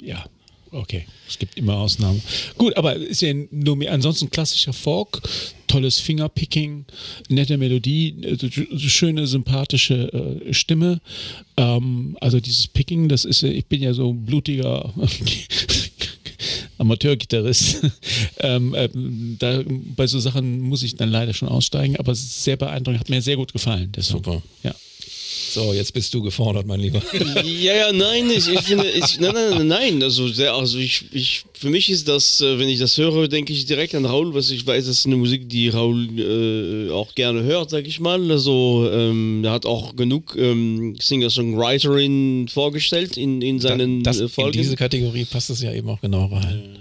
[0.03, 0.25] ja,
[0.71, 1.05] okay.
[1.27, 2.21] Es gibt immer Ausnahmen.
[2.58, 3.91] Gut, aber ist ja nur mehr.
[3.93, 5.21] Ansonsten klassischer Folk,
[5.67, 6.86] tolles Fingerpicking,
[7.29, 11.01] nette Melodie, äh, schöne, sympathische äh, Stimme.
[11.58, 14.93] Ähm, also dieses Picking, das ist, ja- ich bin ja so ein blutiger.
[16.77, 17.82] Amateurgitarrist.
[18.39, 19.62] ähm, ähm, da,
[19.95, 23.36] bei so Sachen muss ich dann leider schon aussteigen, aber sehr beeindruckend, hat mir sehr
[23.36, 23.91] gut gefallen.
[23.97, 24.41] Super.
[24.63, 24.73] Ja.
[25.53, 27.01] So, jetzt bist du gefordert, mein Lieber.
[27.43, 31.05] Ja, ja, nein, ich, ich finde, ich, nein, nein, nein, nein, also, sehr, also ich,
[31.12, 34.33] ich, für mich ist das, äh, wenn ich das höre, denke ich direkt an Raul,
[34.33, 37.99] was ich weiß, das ist eine Musik, die Raul äh, auch gerne hört, sag ich
[37.99, 38.31] mal.
[38.31, 44.29] Also, ähm, er hat auch genug ähm, Singer-Songwriterinnen vorgestellt in, in seinen das, äh, in
[44.29, 44.51] Folgen.
[44.53, 46.78] diese Kategorie passt es ja eben auch genau rein.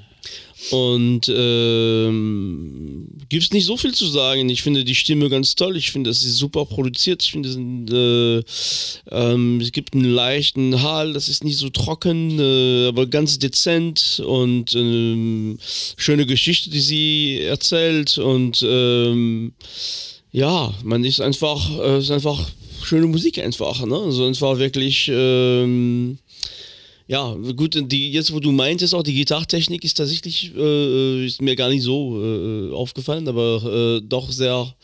[0.70, 4.48] Und ähm, gibt es nicht so viel zu sagen.
[4.48, 5.76] Ich finde die Stimme ganz toll.
[5.76, 7.22] Ich finde, das ist super produziert.
[7.22, 11.12] Ich finde, es äh, ähm, es gibt einen leichten Hall.
[11.12, 15.58] Das ist nicht so trocken, äh, aber ganz dezent und ähm,
[15.96, 18.18] schöne Geschichte, die sie erzählt.
[18.18, 19.52] Und ähm,
[20.32, 22.50] ja, man ist einfach, äh, ist einfach
[22.82, 23.86] schöne Musik einfach.
[23.86, 23.96] Ne?
[23.96, 25.08] Also einfach wirklich.
[25.12, 26.18] Ähm,
[27.08, 31.56] ja, gut, die, jetzt wo du meintest, auch die Gitarrtechnik ist tatsächlich, äh, ist mir
[31.56, 34.74] gar nicht so äh, aufgefallen, aber äh, doch sehr,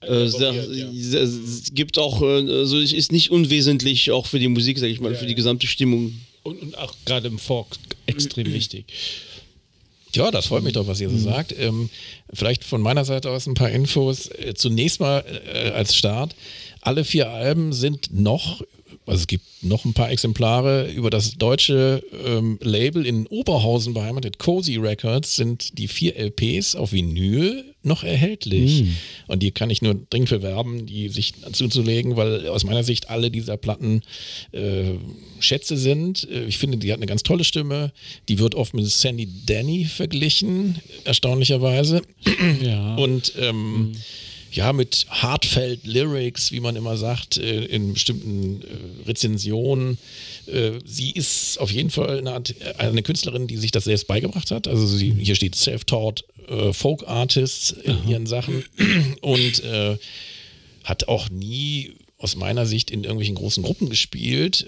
[0.00, 0.54] äh, sehr,
[0.92, 5.00] sehr, es gibt auch, äh, also ist nicht unwesentlich auch für die Musik, sag ich
[5.00, 6.14] mal, für die gesamte Stimmung.
[6.44, 7.66] Und, und auch gerade im Folk
[8.06, 8.84] extrem wichtig.
[10.14, 11.52] Ja, das freut mich doch, was ihr so sagt.
[11.58, 11.90] Ähm,
[12.32, 14.28] vielleicht von meiner Seite aus ein paar Infos.
[14.28, 16.36] Äh, zunächst mal äh, als Start.
[16.82, 18.62] Alle vier Alben sind noch,
[19.06, 24.38] also es gibt noch ein paar Exemplare über das deutsche ähm, Label in Oberhausen beheimatet,
[24.38, 28.84] Cozy Records, sind die vier LPs auf Vinyl noch erhältlich.
[29.26, 33.30] Und die kann ich nur dringend bewerben, die sich zuzulegen, weil aus meiner Sicht alle
[33.30, 34.00] dieser Platten
[34.52, 34.94] äh,
[35.38, 36.26] Schätze sind.
[36.30, 37.92] Äh, Ich finde, die hat eine ganz tolle Stimme.
[38.28, 42.00] Die wird oft mit Sandy Danny verglichen, erstaunlicherweise.
[42.62, 42.94] Ja.
[42.94, 43.92] Und ähm,
[44.54, 49.98] ja, mit Heartfelt Lyrics, wie man immer sagt, äh, in bestimmten äh, Rezensionen.
[50.46, 54.50] Äh, sie ist auf jeden Fall eine, Art, eine Künstlerin, die sich das selbst beigebracht
[54.50, 54.68] hat.
[54.68, 56.24] Also sie, hier steht Self-Taught
[56.72, 58.64] Folk Artists in ihren Sachen
[59.22, 59.96] und äh,
[60.84, 64.66] hat auch nie aus meiner Sicht in irgendwelchen großen Gruppen gespielt.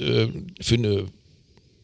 [0.60, 1.04] Für eine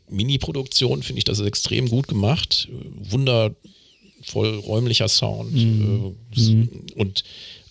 [0.08, 2.68] Mini-Produktion finde ich das extrem gut gemacht.
[3.10, 5.54] Wundervoll räumlicher Sound.
[5.56, 6.52] Äh, s-
[6.94, 7.24] Und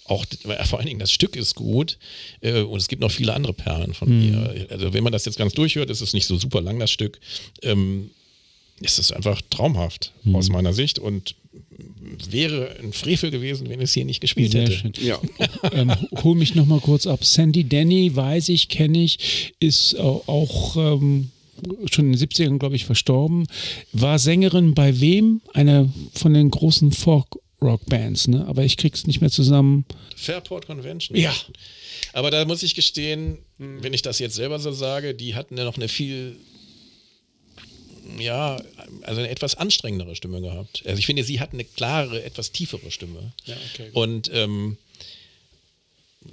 [0.06, 1.98] auch äh, vor allen Dingen das Stück ist gut.
[2.42, 4.68] Äh, und es gibt noch viele andere Perlen von ihr.
[4.70, 7.20] Also wenn man das jetzt ganz durchhört, ist es nicht so super lang, das Stück.
[7.62, 8.12] Ähm,
[8.82, 11.36] ist es einfach traumhaft aus meiner Sicht und
[12.32, 14.74] wäre ein Frevel gewesen, wenn es hier nicht gespielt Sehr hätte.
[14.74, 14.94] schön.
[15.02, 15.20] Ja.
[15.72, 15.92] ähm,
[16.24, 17.24] hol mich noch mal kurz ab.
[17.24, 21.30] Sandy Denny, weiß ich, kenne ich, ist au- auch ähm,
[21.92, 23.46] schon in den 70ern, glaube ich, verstorben.
[23.94, 25.42] War Sängerin bei wem?
[25.54, 26.92] Einer von den großen
[27.62, 28.46] Folk-Rock-Bands, ne?
[28.48, 29.86] Aber ich krieg's nicht mehr zusammen.
[30.16, 31.18] Fairport Convention.
[31.18, 31.34] Ja.
[32.14, 35.64] Aber da muss ich gestehen, wenn ich das jetzt selber so sage, die hatten ja
[35.64, 36.36] noch eine viel,
[38.20, 38.62] ja,
[39.04, 40.84] also eine etwas anstrengendere Stimme gehabt.
[40.86, 43.32] Also ich finde, sie hat eine klare, etwas tiefere Stimme.
[43.46, 43.90] Ja, okay.
[43.94, 44.78] Und ähm,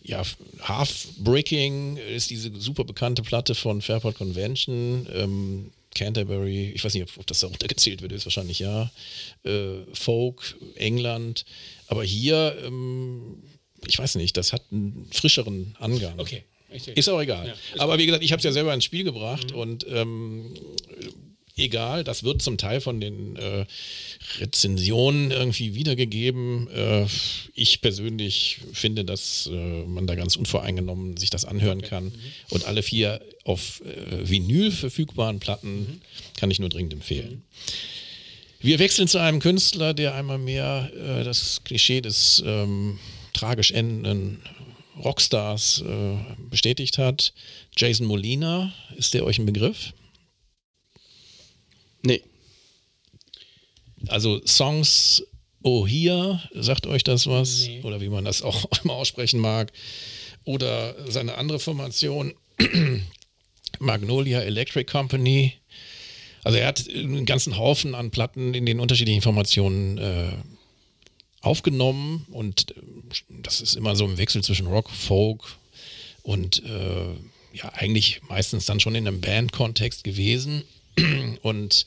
[0.03, 0.23] ja,
[0.61, 5.07] Half Breaking ist diese super bekannte Platte von Fairport Convention.
[5.13, 8.91] Ähm, Canterbury, ich weiß nicht, ob, das da runtergezählt wird, ist wahrscheinlich ja.
[9.45, 11.45] Äh, Folk, England.
[11.87, 13.43] Aber hier, ähm,
[13.87, 16.19] ich weiß nicht, das hat einen frischeren Angang.
[16.19, 16.45] Okay.
[16.71, 17.47] Ist auch egal.
[17.47, 20.55] Ja, ist Aber wie gesagt, ich habe es ja selber ins Spiel gebracht und ähm,
[21.59, 23.67] egal, das wird zum Teil von den äh,
[24.39, 26.69] Rezensionen irgendwie wiedergegeben.
[26.71, 27.07] Äh,
[27.55, 32.13] ich persönlich finde, dass äh, man da ganz unvoreingenommen sich das anhören kann.
[32.51, 36.01] Und alle vier auf äh, Vinyl verfügbaren Platten
[36.37, 37.43] kann ich nur dringend empfehlen.
[38.61, 42.99] Wir wechseln zu einem Künstler, der einmal mehr äh, das Klischee des ähm,
[43.33, 44.43] tragisch endenden
[45.05, 46.17] Rockstars äh,
[46.51, 47.33] bestätigt hat.
[47.77, 49.93] Jason Molina, ist der euch ein Begriff?
[52.03, 52.23] Nee.
[54.07, 55.23] Also Songs
[55.63, 57.67] Oh Here, sagt euch das was?
[57.67, 57.81] Nee.
[57.83, 59.73] Oder wie man das auch immer aussprechen mag.
[60.45, 62.35] Oder seine andere Formation,
[63.79, 65.55] Magnolia Electric Company.
[66.45, 70.33] Also er hat einen ganzen Haufen an Platten in den unterschiedlichen Formationen äh,
[71.41, 72.75] aufgenommen und äh,
[73.43, 75.57] das ist immer so im Wechsel zwischen Rock, Folk
[76.23, 77.15] und äh,
[77.53, 80.63] ja eigentlich meistens dann schon in einem Band-Kontext gewesen
[81.43, 81.87] und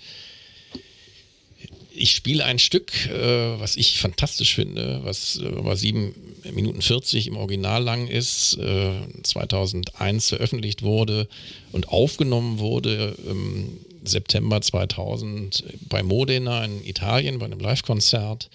[1.93, 6.13] ich spiele ein Stück, äh, was ich fantastisch finde, was äh, aber 7
[6.53, 8.91] Minuten 40 im Original lang ist, äh,
[9.23, 11.27] 2001 veröffentlicht wurde
[11.71, 18.49] und aufgenommen wurde im September 2000 bei Modena in Italien bei einem Live-Konzert.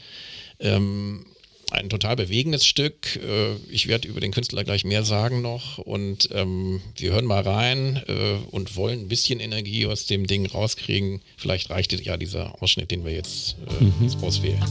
[0.58, 1.26] Ähm,
[1.70, 3.16] ein total bewegendes Stück.
[3.16, 5.78] Äh, ich werde über den Künstler gleich mehr sagen noch.
[5.78, 10.46] Und ähm, wir hören mal rein äh, und wollen ein bisschen Energie aus dem Ding
[10.46, 11.20] rauskriegen.
[11.36, 13.94] Vielleicht reicht ja dieser Ausschnitt, den wir jetzt, äh, mhm.
[14.02, 14.62] jetzt auswählen.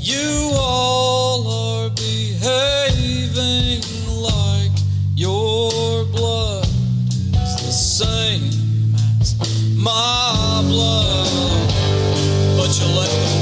[0.00, 3.80] You all are behaving
[4.20, 4.72] like
[5.16, 8.50] your blood is the same
[9.20, 9.34] as
[9.74, 11.26] my blood.
[12.56, 13.33] But you let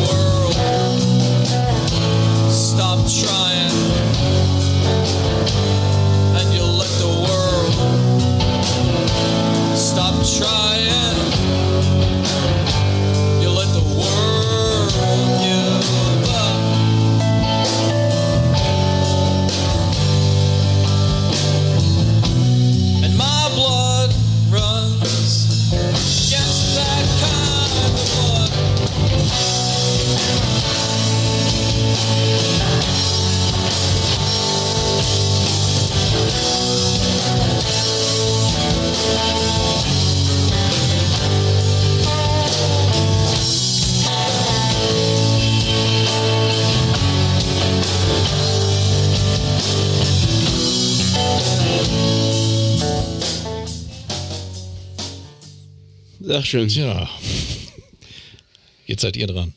[56.22, 56.68] Sehr schön.
[56.68, 57.10] Tja.
[58.86, 59.52] Jetzt seid ihr dran.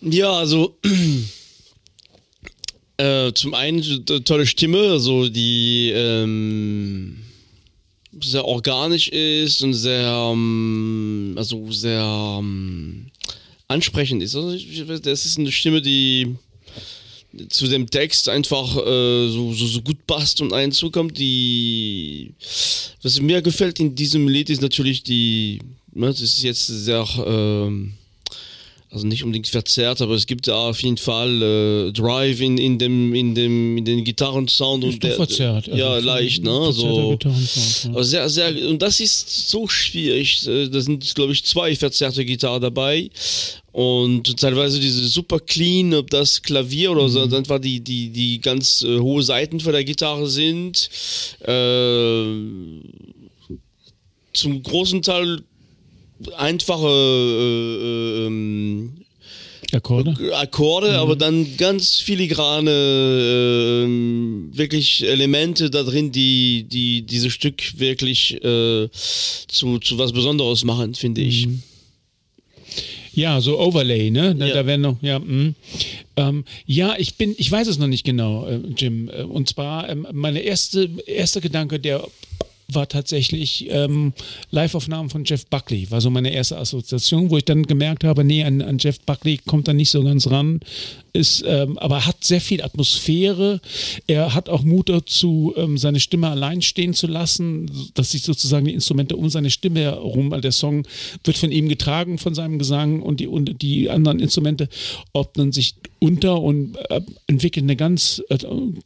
[0.00, 0.78] Ja, also
[2.96, 7.18] äh, zum einen tolle Stimme, also die ähm,
[8.20, 13.06] sehr organisch ist und sehr, ähm, also sehr ähm,
[13.66, 14.36] ansprechend ist.
[14.36, 14.56] Also
[14.98, 16.36] das ist eine Stimme, die
[17.48, 21.18] zu dem Text einfach äh, so, so, so, gut passt und einen zukommt.
[21.18, 22.34] Die,
[23.02, 25.60] was mir gefällt in diesem Lied ist natürlich die,
[25.92, 27.70] ne, das ist jetzt sehr, äh,
[28.96, 32.78] also nicht unbedingt verzerrt, aber es gibt da auf jeden Fall äh, Drive in, in
[32.78, 35.66] dem in dem in den Gitarrensound ist und der, verzerrt.
[35.66, 36.72] ja also leicht, ne?
[36.72, 38.02] So, ja.
[38.02, 40.46] sehr sehr und das ist so schwierig.
[40.48, 43.10] Äh, da sind glaube ich zwei verzerrte Gitarren dabei
[43.72, 47.34] und teilweise diese super clean, ob das Klavier oder so, mhm.
[47.34, 50.88] einfach die die die ganz äh, hohe Seiten von der Gitarre sind.
[51.40, 52.24] Äh,
[54.32, 55.42] zum großen Teil
[56.36, 58.92] einfache äh, ähm,
[59.72, 60.96] Akkorde, Akkorde mhm.
[60.96, 68.88] aber dann ganz filigrane äh, wirklich Elemente da drin, die die dieses Stück wirklich äh,
[68.92, 71.48] zu zu was Besonderes machen, finde ich.
[71.48, 71.62] Mhm.
[73.16, 74.34] Ja, so Overlay, ne?
[74.34, 74.54] Da, ja.
[74.54, 75.54] da werden noch, ja, mh.
[76.16, 79.08] ähm, ja, ich bin, ich weiß es noch nicht genau, äh, Jim.
[79.08, 82.06] Äh, und zwar, ähm, meine erste, erste Gedanke, der
[82.72, 84.12] war tatsächlich ähm,
[84.50, 85.90] Live-Aufnahmen von Jeff Buckley.
[85.90, 89.38] War so meine erste Assoziation, wo ich dann gemerkt habe, nee, an, an Jeff Buckley
[89.38, 90.60] kommt er nicht so ganz ran.
[91.16, 93.60] Ist, ähm, aber hat sehr viel Atmosphäre.
[94.06, 98.66] Er hat auch Mut dazu, ähm, seine Stimme allein stehen zu lassen, dass sich sozusagen
[98.66, 100.86] die Instrumente um seine Stimme herum, weil der Song
[101.24, 104.68] wird von ihm getragen, von seinem Gesang und die, und die anderen Instrumente
[105.12, 108.38] ordnen sich unter und äh, entwickeln eine ganz äh,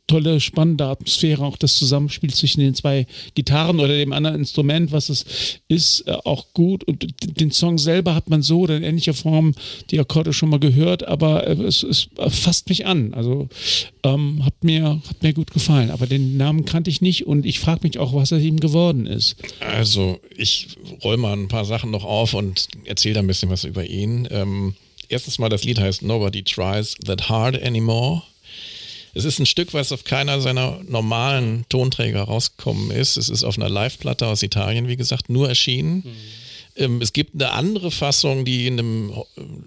[0.06, 1.44] tolle, spannende Atmosphäre.
[1.44, 5.24] Auch das Zusammenspiel zwischen den zwei Gitarren oder dem anderen Instrument, was es
[5.68, 6.84] ist, äh, auch gut.
[6.84, 7.06] Und
[7.40, 9.54] den Song selber hat man so oder in ähnlicher Form
[9.90, 13.14] die Akkorde schon mal gehört, aber äh, es, es fasst mich an.
[13.14, 13.48] Also
[14.02, 15.90] ähm, hat, mir, hat mir gut gefallen.
[15.90, 19.06] Aber den Namen kannte ich nicht und ich frage mich auch, was er ihm geworden
[19.06, 19.36] ist.
[19.60, 20.68] Also ich
[21.02, 24.28] roll mal ein paar Sachen noch auf und erzähle da ein bisschen was über ihn.
[24.30, 24.74] Ähm
[25.08, 28.22] erstens mal, das Lied heißt Nobody Tries That Hard Anymore.
[29.12, 33.16] Es ist ein Stück, was auf keiner seiner normalen Tonträger rausgekommen ist.
[33.16, 35.96] Es ist auf einer Live-Platte aus Italien, wie gesagt, nur erschienen.
[35.96, 36.12] Mhm.
[37.00, 39.12] Es gibt eine andere Fassung, die in einem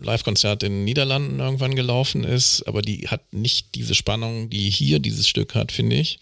[0.02, 4.99] Live-Konzert in den Niederlanden irgendwann gelaufen ist, aber die hat nicht diese Spannung, die hier
[4.99, 6.19] dieses Stück hat, finde ich.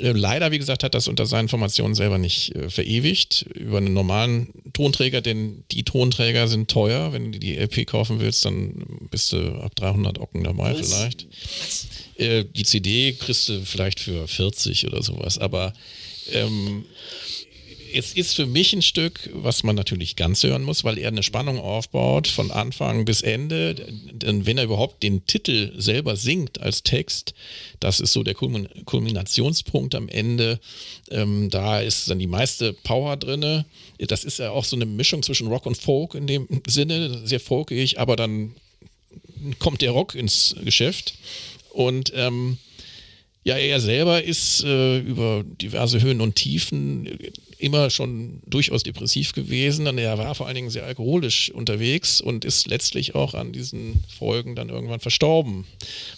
[0.00, 3.92] Äh, leider, wie gesagt, hat das unter seinen Informationen selber nicht äh, verewigt über einen
[3.92, 7.12] normalen Tonträger, denn die Tonträger sind teuer.
[7.12, 10.88] Wenn du die LP kaufen willst, dann bist du ab 300 Ocken dabei Was?
[10.88, 11.26] vielleicht.
[11.60, 11.86] Was?
[12.16, 15.72] Äh, die CD kriegst du vielleicht für 40 oder sowas, aber
[16.32, 16.84] ähm,
[17.92, 21.22] es ist für mich ein Stück, was man natürlich ganz hören muss, weil er eine
[21.22, 23.74] Spannung aufbaut von Anfang bis Ende.
[23.74, 27.34] Denn wenn er überhaupt den Titel selber singt als Text,
[27.80, 30.60] das ist so der Kulminationspunkt am Ende.
[31.10, 33.64] Ähm, da ist dann die meiste Power drin.
[33.98, 37.40] Das ist ja auch so eine Mischung zwischen Rock und Folk in dem Sinne, sehr
[37.40, 38.54] folkig, aber dann
[39.58, 41.14] kommt der Rock ins Geschäft.
[41.72, 42.58] Und ähm,
[43.44, 47.08] ja, er selber ist äh, über diverse Höhen und Tiefen
[47.60, 52.44] immer schon durchaus depressiv gewesen und er war vor allen Dingen sehr alkoholisch unterwegs und
[52.44, 55.66] ist letztlich auch an diesen Folgen dann irgendwann verstorben.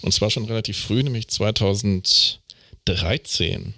[0.01, 3.75] Und zwar schon relativ früh, nämlich 2013.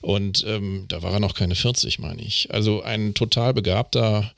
[0.00, 2.52] Und ähm, da war er noch keine 40, meine ich.
[2.52, 4.32] Also ein total begabter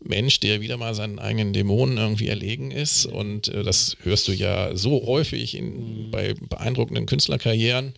[0.00, 3.06] Mensch, der wieder mal seinen eigenen Dämonen irgendwie erlegen ist.
[3.06, 7.94] Und äh, das hörst du ja so häufig in, bei beeindruckenden Künstlerkarrieren,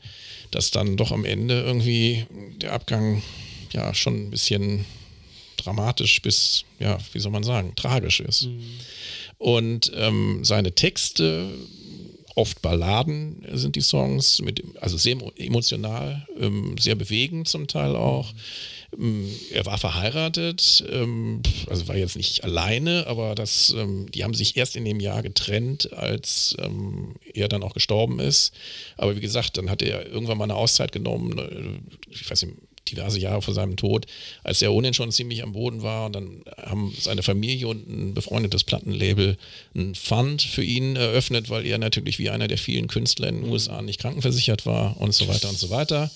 [0.50, 2.26] dass dann doch am Ende irgendwie
[2.60, 3.22] der Abgang
[3.72, 4.84] ja schon ein bisschen
[5.56, 8.46] dramatisch bis, ja, wie soll man sagen, tragisch ist.
[8.46, 8.62] Mhm.
[9.38, 11.48] Und ähm, seine Texte,
[12.34, 18.32] oft Balladen sind die Songs, mit, also sehr emotional, ähm, sehr bewegend zum Teil auch.
[18.96, 24.34] Ähm, er war verheiratet, ähm, also war jetzt nicht alleine, aber das, ähm, die haben
[24.34, 26.56] sich erst in dem Jahr getrennt, als
[27.34, 28.52] er dann auch gestorben ist.
[28.96, 32.54] Aber wie gesagt, dann hat er irgendwann mal eine Auszeit genommen, äh, ich weiß nicht,
[32.90, 34.06] diverse Jahre vor seinem Tod,
[34.44, 36.06] als er ohnehin schon ziemlich am Boden war.
[36.06, 39.36] Und dann haben seine Familie und ein befreundetes Plattenlabel
[39.74, 43.50] einen Fund für ihn eröffnet, weil er natürlich wie einer der vielen Künstler in den
[43.50, 46.10] USA nicht krankenversichert war und so weiter und so weiter.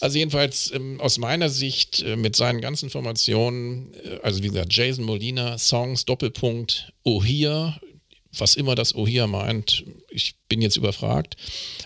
[0.00, 4.72] Also jedenfalls ähm, aus meiner Sicht äh, mit seinen ganzen Informationen, äh, also wie gesagt,
[4.72, 7.80] Jason Molina, Songs, Doppelpunkt, Ohia,
[8.36, 11.36] was immer das Ohia meint, ich bin jetzt überfragt.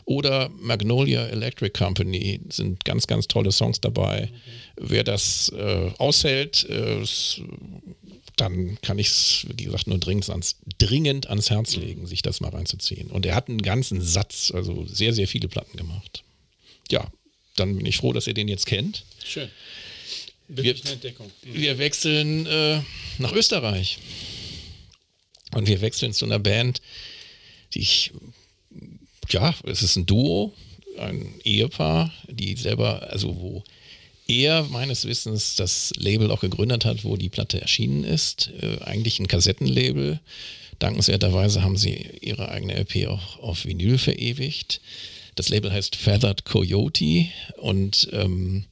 [0.05, 4.25] Oder Magnolia Electric Company sind ganz, ganz tolle Songs dabei.
[4.25, 4.33] Okay.
[4.77, 7.05] Wer das äh, aushält, äh,
[8.37, 12.41] dann kann ich es, wie gesagt, nur dringend ans, dringend ans Herz legen, sich das
[12.41, 13.11] mal reinzuziehen.
[13.11, 16.25] Und er hat einen ganzen Satz, also sehr, sehr viele Platten gemacht.
[16.91, 17.07] Ja,
[17.57, 19.05] dann bin ich froh, dass ihr den jetzt kennt.
[19.25, 19.49] Schön.
[20.49, 21.31] Wir, Entdeckung.
[21.45, 21.55] Mhm.
[21.55, 22.81] wir wechseln äh,
[23.19, 23.99] nach Österreich.
[25.55, 26.81] Und wir wechseln zu einer Band,
[27.75, 28.13] die ich,
[29.29, 30.53] ja, es ist ein Duo,
[30.99, 33.65] ein Ehepaar, die selber, also wo
[34.29, 38.51] er meines Wissens das Label auch gegründet hat, wo die Platte erschienen ist.
[38.61, 40.21] Äh, eigentlich ein Kassettenlabel.
[40.79, 44.81] Dankenswerterweise haben sie ihre eigene LP auch auf Vinyl verewigt.
[45.35, 48.65] Das Label heißt Feathered Coyote und ähm,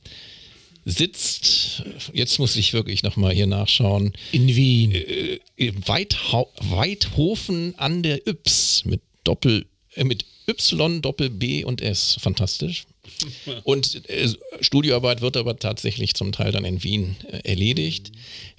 [0.90, 4.12] sitzt, jetzt muss ich wirklich nochmal hier nachschauen.
[4.33, 4.92] In Wien.
[4.92, 5.38] Äh,
[5.87, 12.16] Weithau Weidhofen an der Yps mit Doppel, äh, mit Y, Doppel B und S.
[12.20, 12.87] Fantastisch.
[13.64, 14.29] Und äh,
[14.61, 18.12] Studioarbeit wird aber tatsächlich zum Teil dann in Wien äh, erledigt.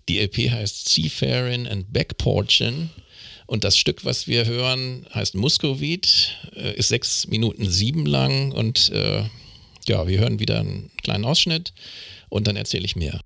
[0.08, 2.89] Die LP heißt Seafaring and Backporchin
[3.52, 8.89] und das Stück, was wir hören, heißt Muscovit, äh, ist sechs Minuten sieben lang und
[8.91, 9.24] äh,
[9.88, 11.74] ja, wir hören wieder einen kleinen Ausschnitt
[12.30, 13.20] und dann erzähle ich mehr.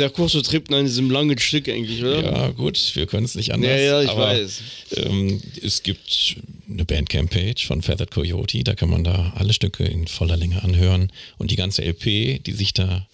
[0.00, 2.22] Sehr kurzer Trip in diesem langen Stück eigentlich, oder?
[2.22, 3.70] Ja, gut, wir können es nicht anders.
[3.70, 4.62] Ja, ja, ich aber, weiß.
[4.96, 6.36] Ähm, es gibt
[6.70, 11.12] eine Bandcamp-Page von Feathered Coyote, da kann man da alle Stücke in voller Länge anhören.
[11.36, 13.06] Und die ganze LP, die sich da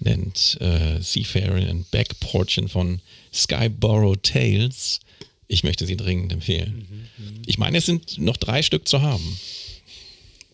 [0.00, 3.00] nennt äh, Seafaring and Back Portion von
[3.32, 4.98] Skyborough Tales,
[5.46, 6.88] ich möchte sie dringend empfehlen.
[6.90, 7.42] Mhm, mhm.
[7.46, 9.38] ich meine, es sind noch drei Stück zu haben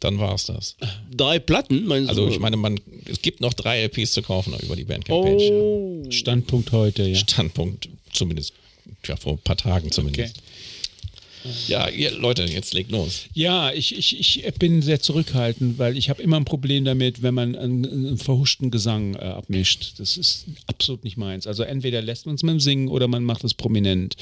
[0.01, 0.76] dann war es das.
[1.11, 1.86] Drei Platten?
[1.86, 5.51] Meinst also ich meine, man, es gibt noch drei LPs zu kaufen über die Bandcamp-Page.
[5.51, 6.03] Oh.
[6.05, 6.11] Ja.
[6.11, 7.16] Standpunkt heute, ja.
[7.16, 8.53] Standpunkt zumindest,
[9.07, 10.42] ja, vor ein paar Tagen zumindest.
[11.66, 13.26] Ja, ihr, Leute, jetzt legt los.
[13.34, 17.34] Ja, ich, ich, ich bin sehr zurückhaltend, weil ich habe immer ein Problem damit, wenn
[17.34, 19.94] man einen, einen verhuschten Gesang äh, abmischt.
[19.99, 21.46] Das ist absolut nicht meins.
[21.46, 24.16] Also entweder lässt man es mit dem Singen oder man macht es prominent.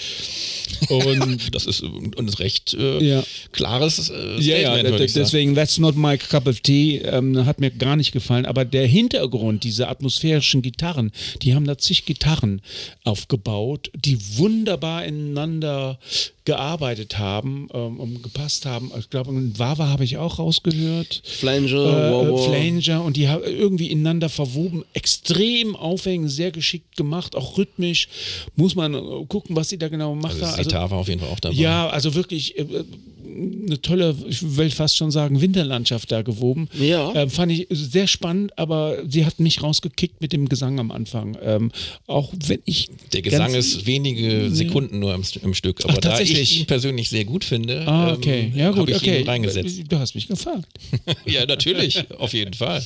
[0.88, 3.24] Und das ist ein recht äh, Ja.
[3.52, 7.70] klares äh, Statement, ja, ja, deswegen, that's not my cup of tea, ähm, hat mir
[7.70, 8.46] gar nicht gefallen.
[8.46, 11.12] Aber der Hintergrund, diese atmosphärischen Gitarren,
[11.42, 12.60] die haben da zig Gitarren
[13.04, 15.98] aufgebaut, die wunderbar ineinander
[16.44, 18.90] gearbeitet haben ähm, und gepasst haben.
[18.98, 21.22] Ich glaube, Wawa habe ich auch rausgehört.
[21.24, 22.38] Flanger, Äh, Wawa.
[22.38, 28.08] Flanger und die haben irgendwie ineinander verwoben, extrem aufhängend, sehr geschickt gemacht, auch rhythmisch.
[28.56, 28.98] Muss man äh,
[29.28, 30.34] gucken, was sie da genau macht.
[30.34, 31.54] Also, das Gitarre war auf jeden Fall auch dabei.
[31.56, 32.84] Ja, also wirklich äh, äh,
[33.26, 36.68] eine tolle, ich will fast schon sagen, Winterlandschaft da gewoben.
[36.78, 37.14] Ja.
[37.14, 41.36] Ähm, fand ich sehr spannend, aber sie hat mich rausgekickt mit dem Gesang am Anfang.
[41.42, 41.72] Ähm,
[42.06, 42.88] auch wenn ich.
[43.12, 45.84] Der Gesang ist wenige Sekunden nur im, im Stück.
[45.84, 48.50] Aber Ach, da ich ihn persönlich sehr gut finde, Ah, okay.
[48.52, 49.20] ähm, Ja, gut, habe ich okay.
[49.20, 49.80] ihn reingesetzt.
[49.88, 50.66] Du hast mich gefragt.
[51.26, 52.82] ja, natürlich, auf jeden Fall.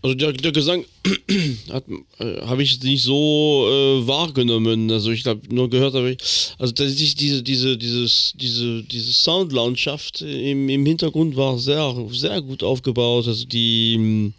[0.00, 0.84] Also der, der Gesang
[1.28, 4.90] äh, habe ich nicht so äh, wahrgenommen.
[4.92, 6.18] Also ich habe nur gehört, aber ich,
[6.58, 12.40] also dass ich diese diese dieses diese diese Soundlandschaft im, im Hintergrund war sehr sehr
[12.40, 13.26] gut aufgebaut.
[13.26, 14.32] Also die mh,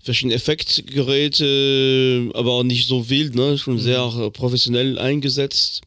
[0.00, 5.82] verschiedenen Effektgeräte, aber auch nicht so wild, ne, schon sehr äh, professionell eingesetzt.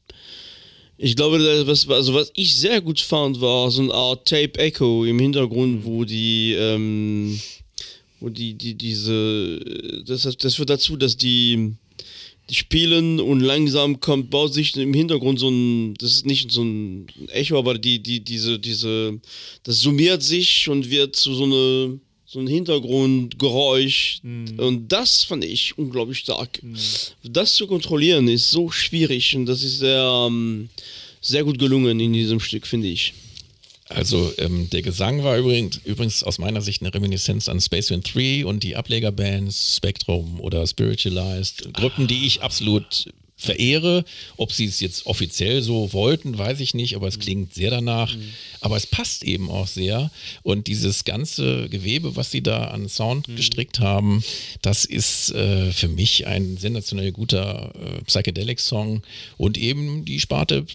[0.99, 4.57] Ich glaube, das, was, also was ich sehr gut fand, war so eine Art Tape
[4.57, 7.39] Echo im Hintergrund, wo die, ähm,
[8.19, 9.59] wo die, die, diese,
[10.05, 11.73] das, das führt dazu, dass die,
[12.49, 16.63] die spielen und langsam kommt, baut sich im Hintergrund so ein, das ist nicht so
[16.63, 19.19] ein Echo, aber die, die, diese, diese,
[19.63, 24.21] das summiert sich und wird zu so eine, so ein Hintergrundgeräusch.
[24.57, 26.59] Und das fand ich unglaublich stark.
[27.23, 30.69] Das zu kontrollieren ist so schwierig und das ist sehr, ähm,
[31.21, 33.13] sehr gut gelungen in diesem Stück, finde ich.
[33.89, 38.13] Also ähm, der Gesang war übrigens, übrigens aus meiner Sicht eine Reminiszenz an Space Wind
[38.13, 43.07] 3 und die Ablegerbands Spectrum oder Spiritualized, Gruppen, die ich absolut
[43.37, 44.03] verehre.
[44.35, 48.13] Ob sie es jetzt offiziell so wollten, weiß ich nicht, aber es klingt sehr danach.
[48.59, 50.11] Aber es passt eben auch sehr.
[50.41, 54.23] Und dieses ganze Gewebe, was sie da an Sound gestrickt haben,
[54.63, 59.03] das ist äh, für mich ein sensationell guter äh, Psychedelic-Song
[59.37, 60.65] und eben die Sparte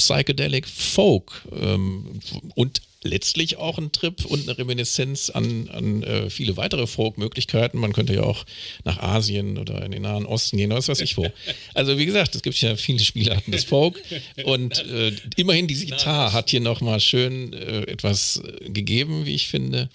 [0.00, 2.20] Psychedelic Folk ähm,
[2.54, 7.78] und letztlich auch ein Trip und eine Reminiszenz an, an äh, viele weitere Folk-Möglichkeiten.
[7.78, 8.44] Man könnte ja auch
[8.84, 11.26] nach Asien oder in den Nahen Osten gehen, oder was weiß ich wo.
[11.74, 14.02] Also wie gesagt, es gibt ja viele Spielarten des Folk
[14.44, 19.88] und äh, immerhin diese Gitarre hat hier nochmal schön äh, etwas gegeben, wie ich finde.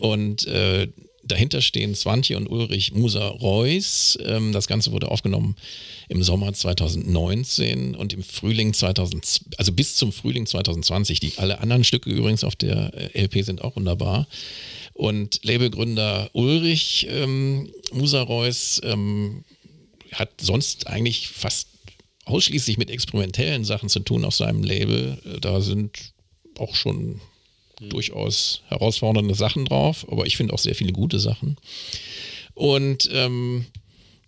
[0.00, 0.88] Und äh,
[1.30, 4.18] dahinter stehen Swantje und Ulrich Musa-Reuss.
[4.24, 5.56] Ähm, das Ganze wurde aufgenommen
[6.08, 11.20] im Sommer 2019 und im Frühling 2000, also bis zum Frühling 2020.
[11.20, 14.26] Die, alle anderen Stücke übrigens auf der äh, LP sind auch wunderbar.
[14.94, 19.44] Und Labelgründer Ulrich ähm, Musa-Reuss ähm,
[20.12, 21.68] hat sonst eigentlich fast
[22.24, 25.18] ausschließlich mit experimentellen Sachen zu tun auf seinem Label.
[25.24, 26.12] Äh, Da sind
[26.58, 27.20] auch schon
[27.88, 31.56] durchaus herausfordernde Sachen drauf, aber ich finde auch sehr viele gute Sachen.
[32.54, 33.66] Und ähm,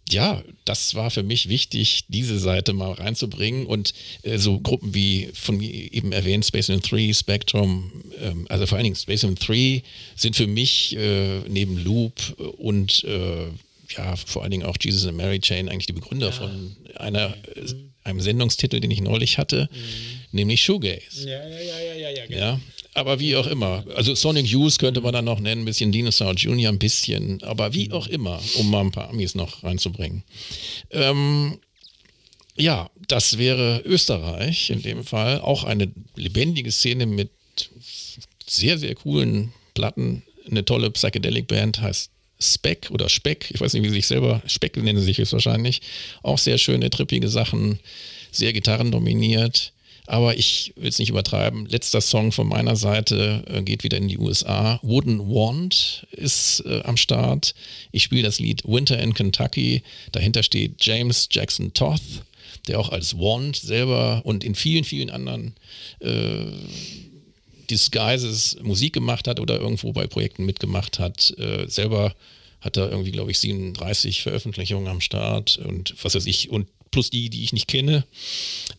[0.08, 5.30] ja, das war für mich wichtig, diese Seite mal reinzubringen und äh, so Gruppen wie
[5.32, 7.90] von eben erwähnt Space Wind 3, Spectrum,
[8.20, 9.82] ähm, also vor allen Dingen Space Wind 3
[10.16, 13.46] sind für mich äh, neben Loop und äh,
[13.96, 17.74] ja, vor allen Dingen auch Jesus and Mary Chain eigentlich die Begründer von einer, äh,
[18.04, 19.68] einem Sendungstitel, den ich neulich hatte,
[20.32, 21.28] nämlich Shoegaze.
[21.28, 22.38] Ja, ja, ja, ja, ja, ja.
[22.38, 22.60] Ja,
[22.94, 23.84] aber wie auch immer.
[23.94, 27.72] Also Sonic Youth könnte man dann noch nennen, ein bisschen Dinosaur Junior, ein bisschen, aber
[27.72, 30.24] wie auch immer, um mal ein paar Amis noch reinzubringen.
[30.90, 31.58] Ähm,
[32.56, 35.40] ja, das wäre Österreich in dem Fall.
[35.40, 37.30] Auch eine lebendige Szene mit
[38.46, 40.22] sehr, sehr coolen Platten.
[40.50, 43.50] Eine tolle Psychedelic-Band heißt Speck oder Speck.
[43.52, 45.80] Ich weiß nicht, wie sie sich selber, Speck nennen sie sich jetzt wahrscheinlich.
[46.22, 47.78] Auch sehr schöne, trippige Sachen,
[48.30, 49.72] sehr gitarrendominiert.
[50.12, 51.64] Aber ich will es nicht übertreiben.
[51.64, 54.78] Letzter Song von meiner Seite äh, geht wieder in die USA.
[54.82, 57.54] Wooden Wand ist äh, am Start.
[57.92, 59.82] Ich spiele das Lied Winter in Kentucky.
[60.12, 62.02] Dahinter steht James Jackson Toth,
[62.68, 65.54] der auch als Wand selber und in vielen, vielen anderen
[66.00, 66.44] äh,
[67.70, 71.32] Disguises Musik gemacht hat oder irgendwo bei Projekten mitgemacht hat.
[71.38, 72.14] Äh, selber
[72.60, 77.10] hat er irgendwie, glaube ich, 37 Veröffentlichungen am Start und was weiß ich, und plus
[77.10, 78.04] die, die ich nicht kenne.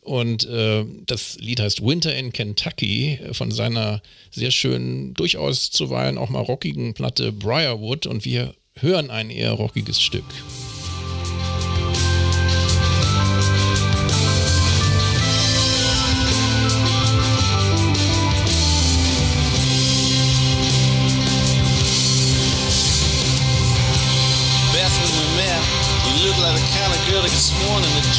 [0.02, 4.02] Und äh, das Lied heißt Winter in Kentucky äh, von seiner
[4.32, 10.02] sehr schönen, durchaus zuweilen auch mal rockigen Platte Briarwood und wir hören ein eher rockiges
[10.02, 10.26] Stück.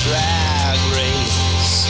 [0.05, 1.87] Drag race.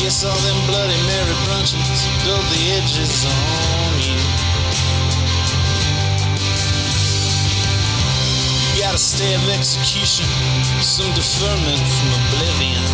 [0.00, 4.16] Guess all them Bloody Mary brunches dulled the edges on you.
[8.74, 10.26] You got a stay of execution,
[10.80, 12.84] some deferment from oblivion.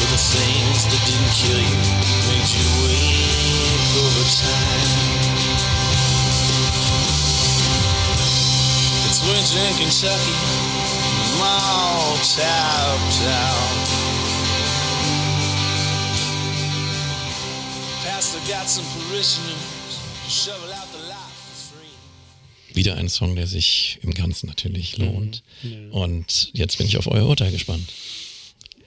[0.00, 1.78] But the things that didn't kill you
[2.28, 4.85] made you wake over time.
[9.26, 10.34] Winter in Kentucky,
[11.34, 13.76] small town town.
[18.04, 22.74] Pastor got some parishioners to shovel out the lot for free.
[22.74, 25.42] Wieder ein Song, der sich im Ganzen natürlich lohnt.
[25.90, 27.92] Und jetzt bin ich auf euer Urteil gespannt.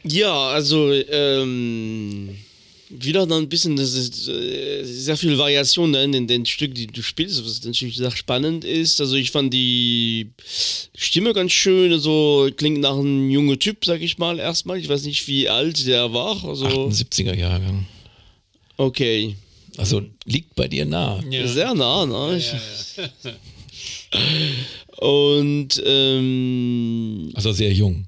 [0.04, 2.38] Ja, also ähm,
[2.90, 6.88] wieder dann ein bisschen, das ist äh, sehr viel Variation ne, in den Stück, die
[6.88, 9.00] du spielst, was natürlich sehr spannend ist.
[9.00, 10.30] Also ich fand die
[10.96, 14.80] Stimme ganz schön, also klingt nach einem jungen Typ, sag ich mal erstmal.
[14.80, 16.44] Ich weiß nicht, wie alt der war.
[16.44, 17.86] Also 78er Jahrgang.
[18.78, 19.36] okay,
[19.78, 21.22] Also liegt bei dir nah.
[21.46, 22.38] sehr nah, ne?
[22.38, 22.52] Ich-
[24.98, 28.06] Und ähm, Also sehr jung.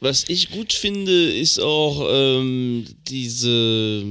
[0.00, 4.04] Was ich gut finde, ist auch ähm, diese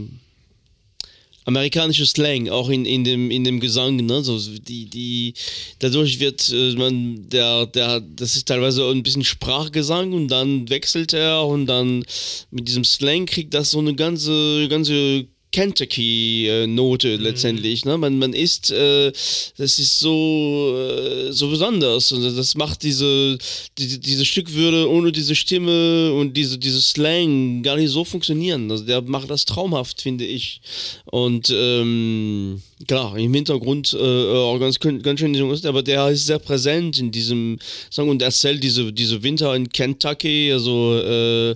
[1.45, 4.21] amerikanische Slang, auch in, in, dem, in dem Gesang, ne?
[4.21, 5.33] so, die, die,
[5.79, 11.13] dadurch wird äh, man, der, der, das ist teilweise ein bisschen Sprachgesang und dann wechselt
[11.13, 12.03] er und dann
[12.51, 17.85] mit diesem Slang kriegt das so eine ganze, ganze Kentucky-Note letztendlich.
[17.85, 17.97] Ne?
[17.97, 19.11] Man, man ist, äh,
[19.57, 22.11] das ist so, äh, so besonders.
[22.11, 23.37] Und das macht diese,
[23.77, 28.69] die, diese Stückwürde ohne diese Stimme und diese, diese Slang gar nicht so funktionieren.
[28.69, 30.61] Also der macht das traumhaft, finde ich.
[31.05, 36.99] Und ähm, klar, im Hintergrund äh, auch ganz, ganz schön, aber der ist sehr präsent
[36.99, 37.57] in diesem
[37.89, 40.51] Song und erzählt diese, diese Winter in Kentucky.
[40.51, 41.55] Also äh,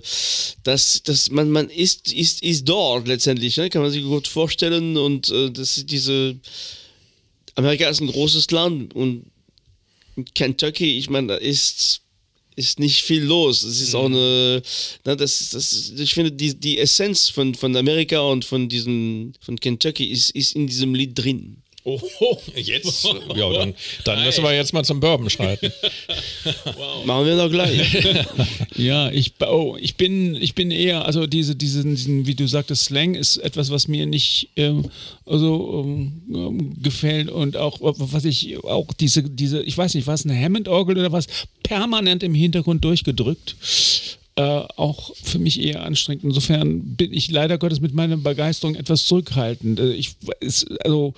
[0.64, 3.70] das, das, man, man ist, ist, ist dort letztendlich, ne?
[3.70, 4.96] kann man sich gut vorstellen.
[4.96, 6.36] Und äh, das diese
[7.54, 9.26] Amerika ist ein großes Land und
[10.34, 12.01] Kentucky, ich meine, da ist
[12.56, 13.62] ist nicht viel los.
[13.62, 14.62] Es ist auch eine,
[15.04, 19.58] na, das, das, ich finde, die, die Essenz von, von Amerika und von diesem, von
[19.58, 21.61] Kentucky ist, ist in diesem Lied drin.
[21.84, 22.00] Oh,
[22.54, 23.04] jetzt?
[23.34, 23.74] Ja, dann,
[24.04, 25.72] dann müssen wir jetzt mal zum Bourbon schreiten.
[27.04, 28.04] Machen wir doch gleich.
[28.76, 32.84] Ja, ich, oh, ich bin, ich bin eher, also diese, diesen, diesen, wie du sagtest,
[32.84, 34.90] Slang ist etwas, was mir nicht ähm,
[35.24, 40.24] also, ähm, ähm, gefällt und auch, was ich, auch diese, diese, ich weiß nicht, was
[40.24, 41.26] eine Hammond-Orgel oder was,
[41.62, 43.56] permanent im Hintergrund durchgedrückt.
[44.34, 44.42] Äh,
[44.76, 46.24] auch für mich eher anstrengend.
[46.24, 49.78] Insofern bin ich leider Gottes mit meiner Begeisterung etwas zurückhaltend.
[49.78, 51.12] Äh, Ich, ist, also,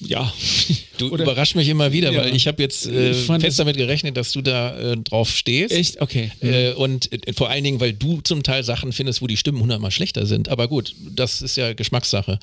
[0.00, 0.32] ja.
[0.98, 2.20] Du Oder- überraschst mich immer wieder, Ja.
[2.24, 5.72] weil ich habe jetzt äh, Ich fest damit gerechnet, dass du da äh, drauf stehst.
[5.72, 6.00] Echt?
[6.00, 6.30] Okay.
[6.40, 9.60] Äh, und äh, vor allen Dingen, weil du zum Teil Sachen findest, wo die Stimmen
[9.60, 10.48] hundertmal schlechter sind.
[10.48, 12.38] Aber gut, das ist ja Geschmackssache.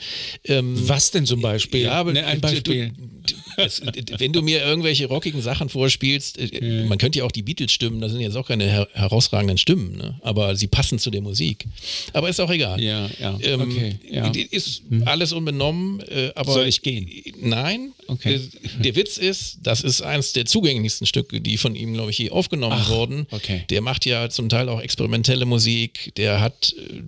[0.45, 1.81] Ähm, Was denn zum Beispiel?
[1.81, 2.91] Ja, aber ne, ein du- Beispiel.
[3.25, 3.81] Du, das,
[4.17, 8.01] wenn du mir irgendwelche rockigen Sachen vorspielst, äh, man könnte ja auch die Beatles stimmen,
[8.01, 10.19] das sind jetzt auch keine her herausragenden Stimmen, ne?
[10.23, 11.65] aber sie passen zu der Musik.
[12.11, 12.81] Aber ist auch egal.
[12.81, 14.29] Ja, ja, Ähm, okay, ja.
[14.51, 16.53] Ist alles unbenommen, äh, aber.
[16.53, 17.09] Soll ich gehen?
[17.41, 17.93] Nein.
[18.07, 18.41] Okay.
[18.79, 22.29] Der Witz ist, das ist eins der zugänglichsten Stücke, die von ihm, glaube ich, je
[22.31, 23.27] aufgenommen Ach, wurden.
[23.31, 23.63] okay.
[23.69, 27.01] Der macht ja zum Teil auch experimentelle Musik, der hat äh,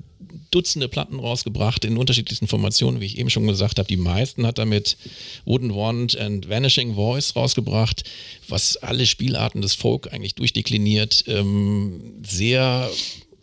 [0.51, 3.87] Dutzende Platten rausgebracht in unterschiedlichsten Formationen, wie ich eben schon gesagt habe.
[3.87, 4.95] Die meisten hat er mit
[5.43, 8.03] Wooden Want and Vanishing Voice rausgebracht,
[8.47, 11.25] was alle Spielarten des Folk eigentlich durchdekliniert.
[11.27, 12.89] Ähm, sehr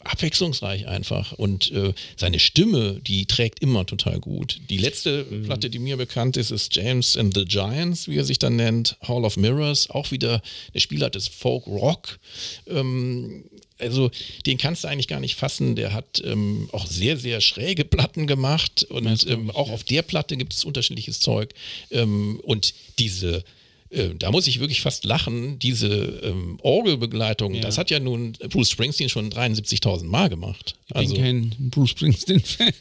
[0.04, 4.60] abwechslungsreich einfach und äh, seine Stimme, die trägt immer total gut.
[4.68, 8.38] Die letzte Platte, die mir bekannt ist, ist James and the Giants, wie er sich
[8.38, 10.42] dann nennt, Hall of Mirrors, auch wieder
[10.72, 12.18] eine Spielart des Folk Rock.
[12.66, 13.44] Ähm,
[13.78, 14.10] also
[14.46, 15.76] den kannst du eigentlich gar nicht fassen.
[15.76, 20.36] Der hat ähm, auch sehr, sehr schräge Platten gemacht und ähm, auch auf der Platte
[20.36, 21.52] gibt es unterschiedliches Zeug.
[21.90, 23.44] Ähm, und diese
[23.92, 25.88] äh, da muss ich wirklich fast lachen, diese
[26.24, 30.74] ähm, Orgelbegleitung, das hat ja nun Bruce Springsteen schon 73.000 Mal gemacht.
[30.88, 32.72] Ich Also, bin kein Bruce Springsteen-Fan.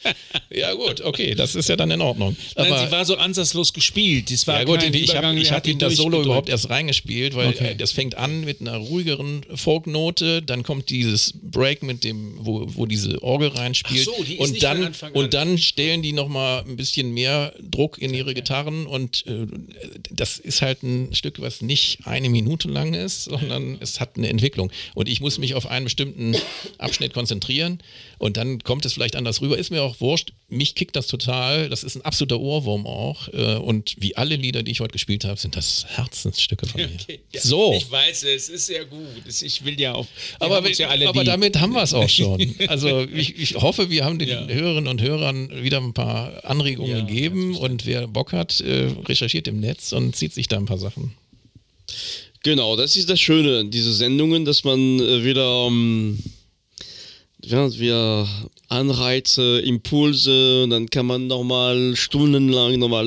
[0.50, 2.36] ja gut, okay, das ist ja dann in Ordnung.
[2.56, 4.30] Nein, Aber sie war so ansatzlos gespielt.
[4.30, 7.48] Das war ja gut, ich habe ich hab ihn das Solo überhaupt erst reingespielt, weil
[7.48, 7.72] Okay.
[7.72, 12.64] äh, das fängt an mit einer ruhigeren Folknote, dann kommt dieses Break mit dem, wo,
[12.68, 16.28] wo diese Orgel reinspielt Ach so, die ist und dann und dann stellen die noch
[16.28, 19.46] mal ein bisschen mehr Druck in ihre Gitarren und äh,
[20.10, 24.16] das ist ist halt ein Stück, was nicht eine Minute lang ist, sondern es hat
[24.16, 24.70] eine Entwicklung.
[24.94, 26.36] Und ich muss mich auf einen bestimmten
[26.78, 27.78] Abschnitt konzentrieren
[28.22, 29.58] und dann kommt es vielleicht anders rüber.
[29.58, 30.32] Ist mir auch wurscht.
[30.48, 31.68] Mich kickt das total.
[31.68, 33.26] Das ist ein absoluter Ohrwurm auch.
[33.32, 36.88] Äh, Und wie alle Lieder, die ich heute gespielt habe, sind das Herzensstücke von mir.
[37.00, 37.40] Okay, ja.
[37.40, 37.74] So.
[37.76, 39.00] Ich weiß, es ist sehr gut.
[39.26, 40.06] Ich will ja wir
[40.38, 42.54] Aber, ja alle aber damit haben wir es auch schon.
[42.68, 44.46] Also ich, ich hoffe, wir haben den Ja.
[44.46, 49.48] Hörerinnen und Hörern wieder ein paar Anregungen Ja, gegeben und wer Bock hat, äh, recherchiert
[49.48, 51.12] im Netz und zieht sich da ein paar Sachen.
[52.44, 56.18] Genau, das ist das Schöne an diese Sendungen, dass man äh, wieder, ähm,
[57.46, 58.26] während wir
[58.68, 63.06] Anreize, Impulse, dann kann man nochmal stundenlang nochmal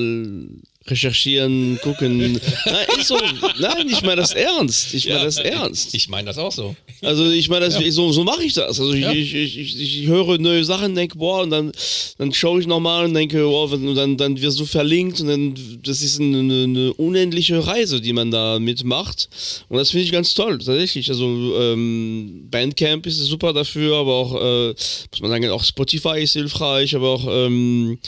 [0.88, 2.32] recherchieren, gucken.
[2.66, 3.18] Nein, ist so,
[3.58, 4.94] nein, ich meine das ernst.
[4.94, 5.94] Ich meine das ernst.
[5.94, 6.74] Ich meine das auch so.
[7.02, 8.80] Also ich meine, das, so, so mache ich das.
[8.80, 9.12] Also ich, Ja.
[9.12, 11.72] ich, ich, ich, ich höre neue Sachen, denke, boah, und dann,
[12.18, 15.54] dann schaue ich nochmal und denke, boah, und dann, dann wirst du verlinkt und dann,
[15.82, 19.28] das ist eine, eine unendliche Reise, die man da mitmacht.
[19.68, 21.08] Und das finde ich ganz toll, tatsächlich.
[21.08, 21.26] Also
[21.60, 26.94] ähm, Bandcamp ist super dafür, aber auch, äh, muss man sagen, auch Spotify ist hilfreich,
[26.94, 27.98] aber auch ähm,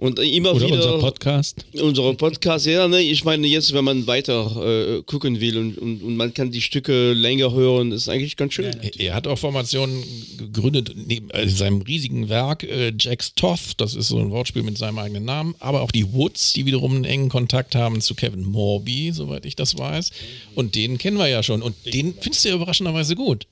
[0.00, 1.66] und immer Oder wieder unser Podcast.
[1.74, 6.02] unsere Podcast, ja, ne, ich meine jetzt, wenn man weiter äh, gucken will und, und,
[6.02, 8.74] und man kann die Stücke länger hören, ist eigentlich ganz schön.
[8.96, 10.02] Er hat auch Formationen
[10.38, 14.78] gegründet, neben äh, seinem riesigen Werk, äh, Jax Toth, das ist so ein Wortspiel mit
[14.78, 18.44] seinem eigenen Namen, aber auch die Woods, die wiederum einen engen Kontakt haben zu Kevin
[18.44, 20.12] Morby, soweit ich das weiß.
[20.54, 21.60] Und den kennen wir ja schon.
[21.60, 23.46] Und den findest du ja überraschenderweise gut.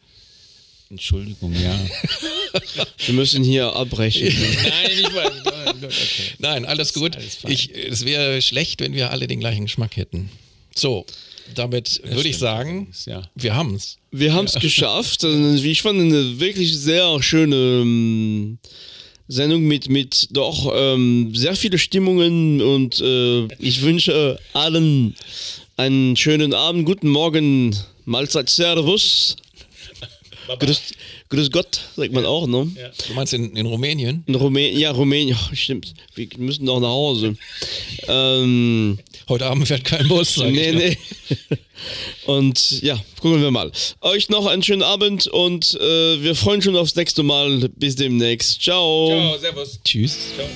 [0.91, 1.79] Entschuldigung, ja.
[3.05, 4.27] Wir müssen hier abbrechen.
[4.63, 5.33] Nein, ich weiß.
[5.45, 6.35] Nein, okay.
[6.39, 7.15] Nein, alles gut.
[7.17, 10.31] alles ich, es wäre schlecht, wenn wir alle den gleichen Geschmack hätten.
[10.75, 11.05] So,
[11.55, 13.23] damit würde ich sagen, ja.
[13.35, 13.99] wir haben es.
[14.13, 15.25] Wir haben es geschafft.
[15.25, 18.59] Also, Wie ich fand, eine wirklich sehr schöne ähm,
[19.29, 25.15] Sendung mit, mit doch ähm, sehr viele Stimmungen und äh, ich wünsche allen
[25.77, 27.77] einen schönen Abend, guten Morgen,
[28.07, 29.37] Mahlzeit, Servus.
[30.59, 30.81] Grüß,
[31.29, 32.71] grüß Gott, sagt man auch, ne?
[33.09, 34.23] Du meinst in, in Rumänien?
[34.27, 35.95] In Rumänien, ja, Rumänien, oh, stimmt.
[36.15, 37.37] Wir müssen doch nach Hause.
[38.09, 40.35] ähm, Heute Abend fährt kein Bus.
[40.37, 40.97] sag nee, nee.
[42.27, 43.71] Und ja, gucken wir mal.
[44.01, 47.69] Euch noch einen schönen Abend und äh, wir freuen schon aufs nächste Mal.
[47.77, 48.61] Bis demnächst.
[48.61, 49.09] Ciao.
[49.09, 49.79] Ciao, servus.
[49.85, 50.17] Tschüss.
[50.37, 50.49] Ciao.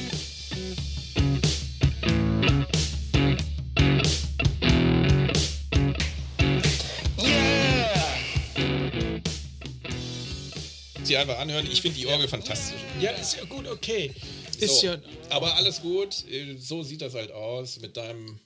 [11.12, 11.68] Sie einfach anhören.
[11.70, 12.80] Ich finde die Orgel fantastisch.
[12.98, 14.10] Ja, ist ja gut, okay.
[14.58, 14.96] Ist So, ja.
[15.28, 16.24] aber alles gut.
[16.58, 18.40] So sieht das halt aus mit deinem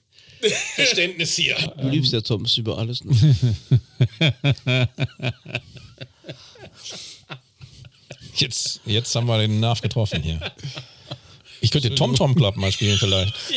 [0.75, 1.55] Verständnis hier.
[1.81, 3.05] Du liebst ja Thomas über alles.
[3.05, 3.37] Ne?
[8.35, 10.39] Jetzt, jetzt haben wir den Nerv getroffen hier.
[11.61, 13.33] Ich könnte Tom Tom Club mal spielen vielleicht.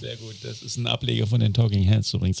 [0.00, 0.36] Sehr gut.
[0.42, 2.40] Das ist ein Ableger von den Talking Heads übrigens.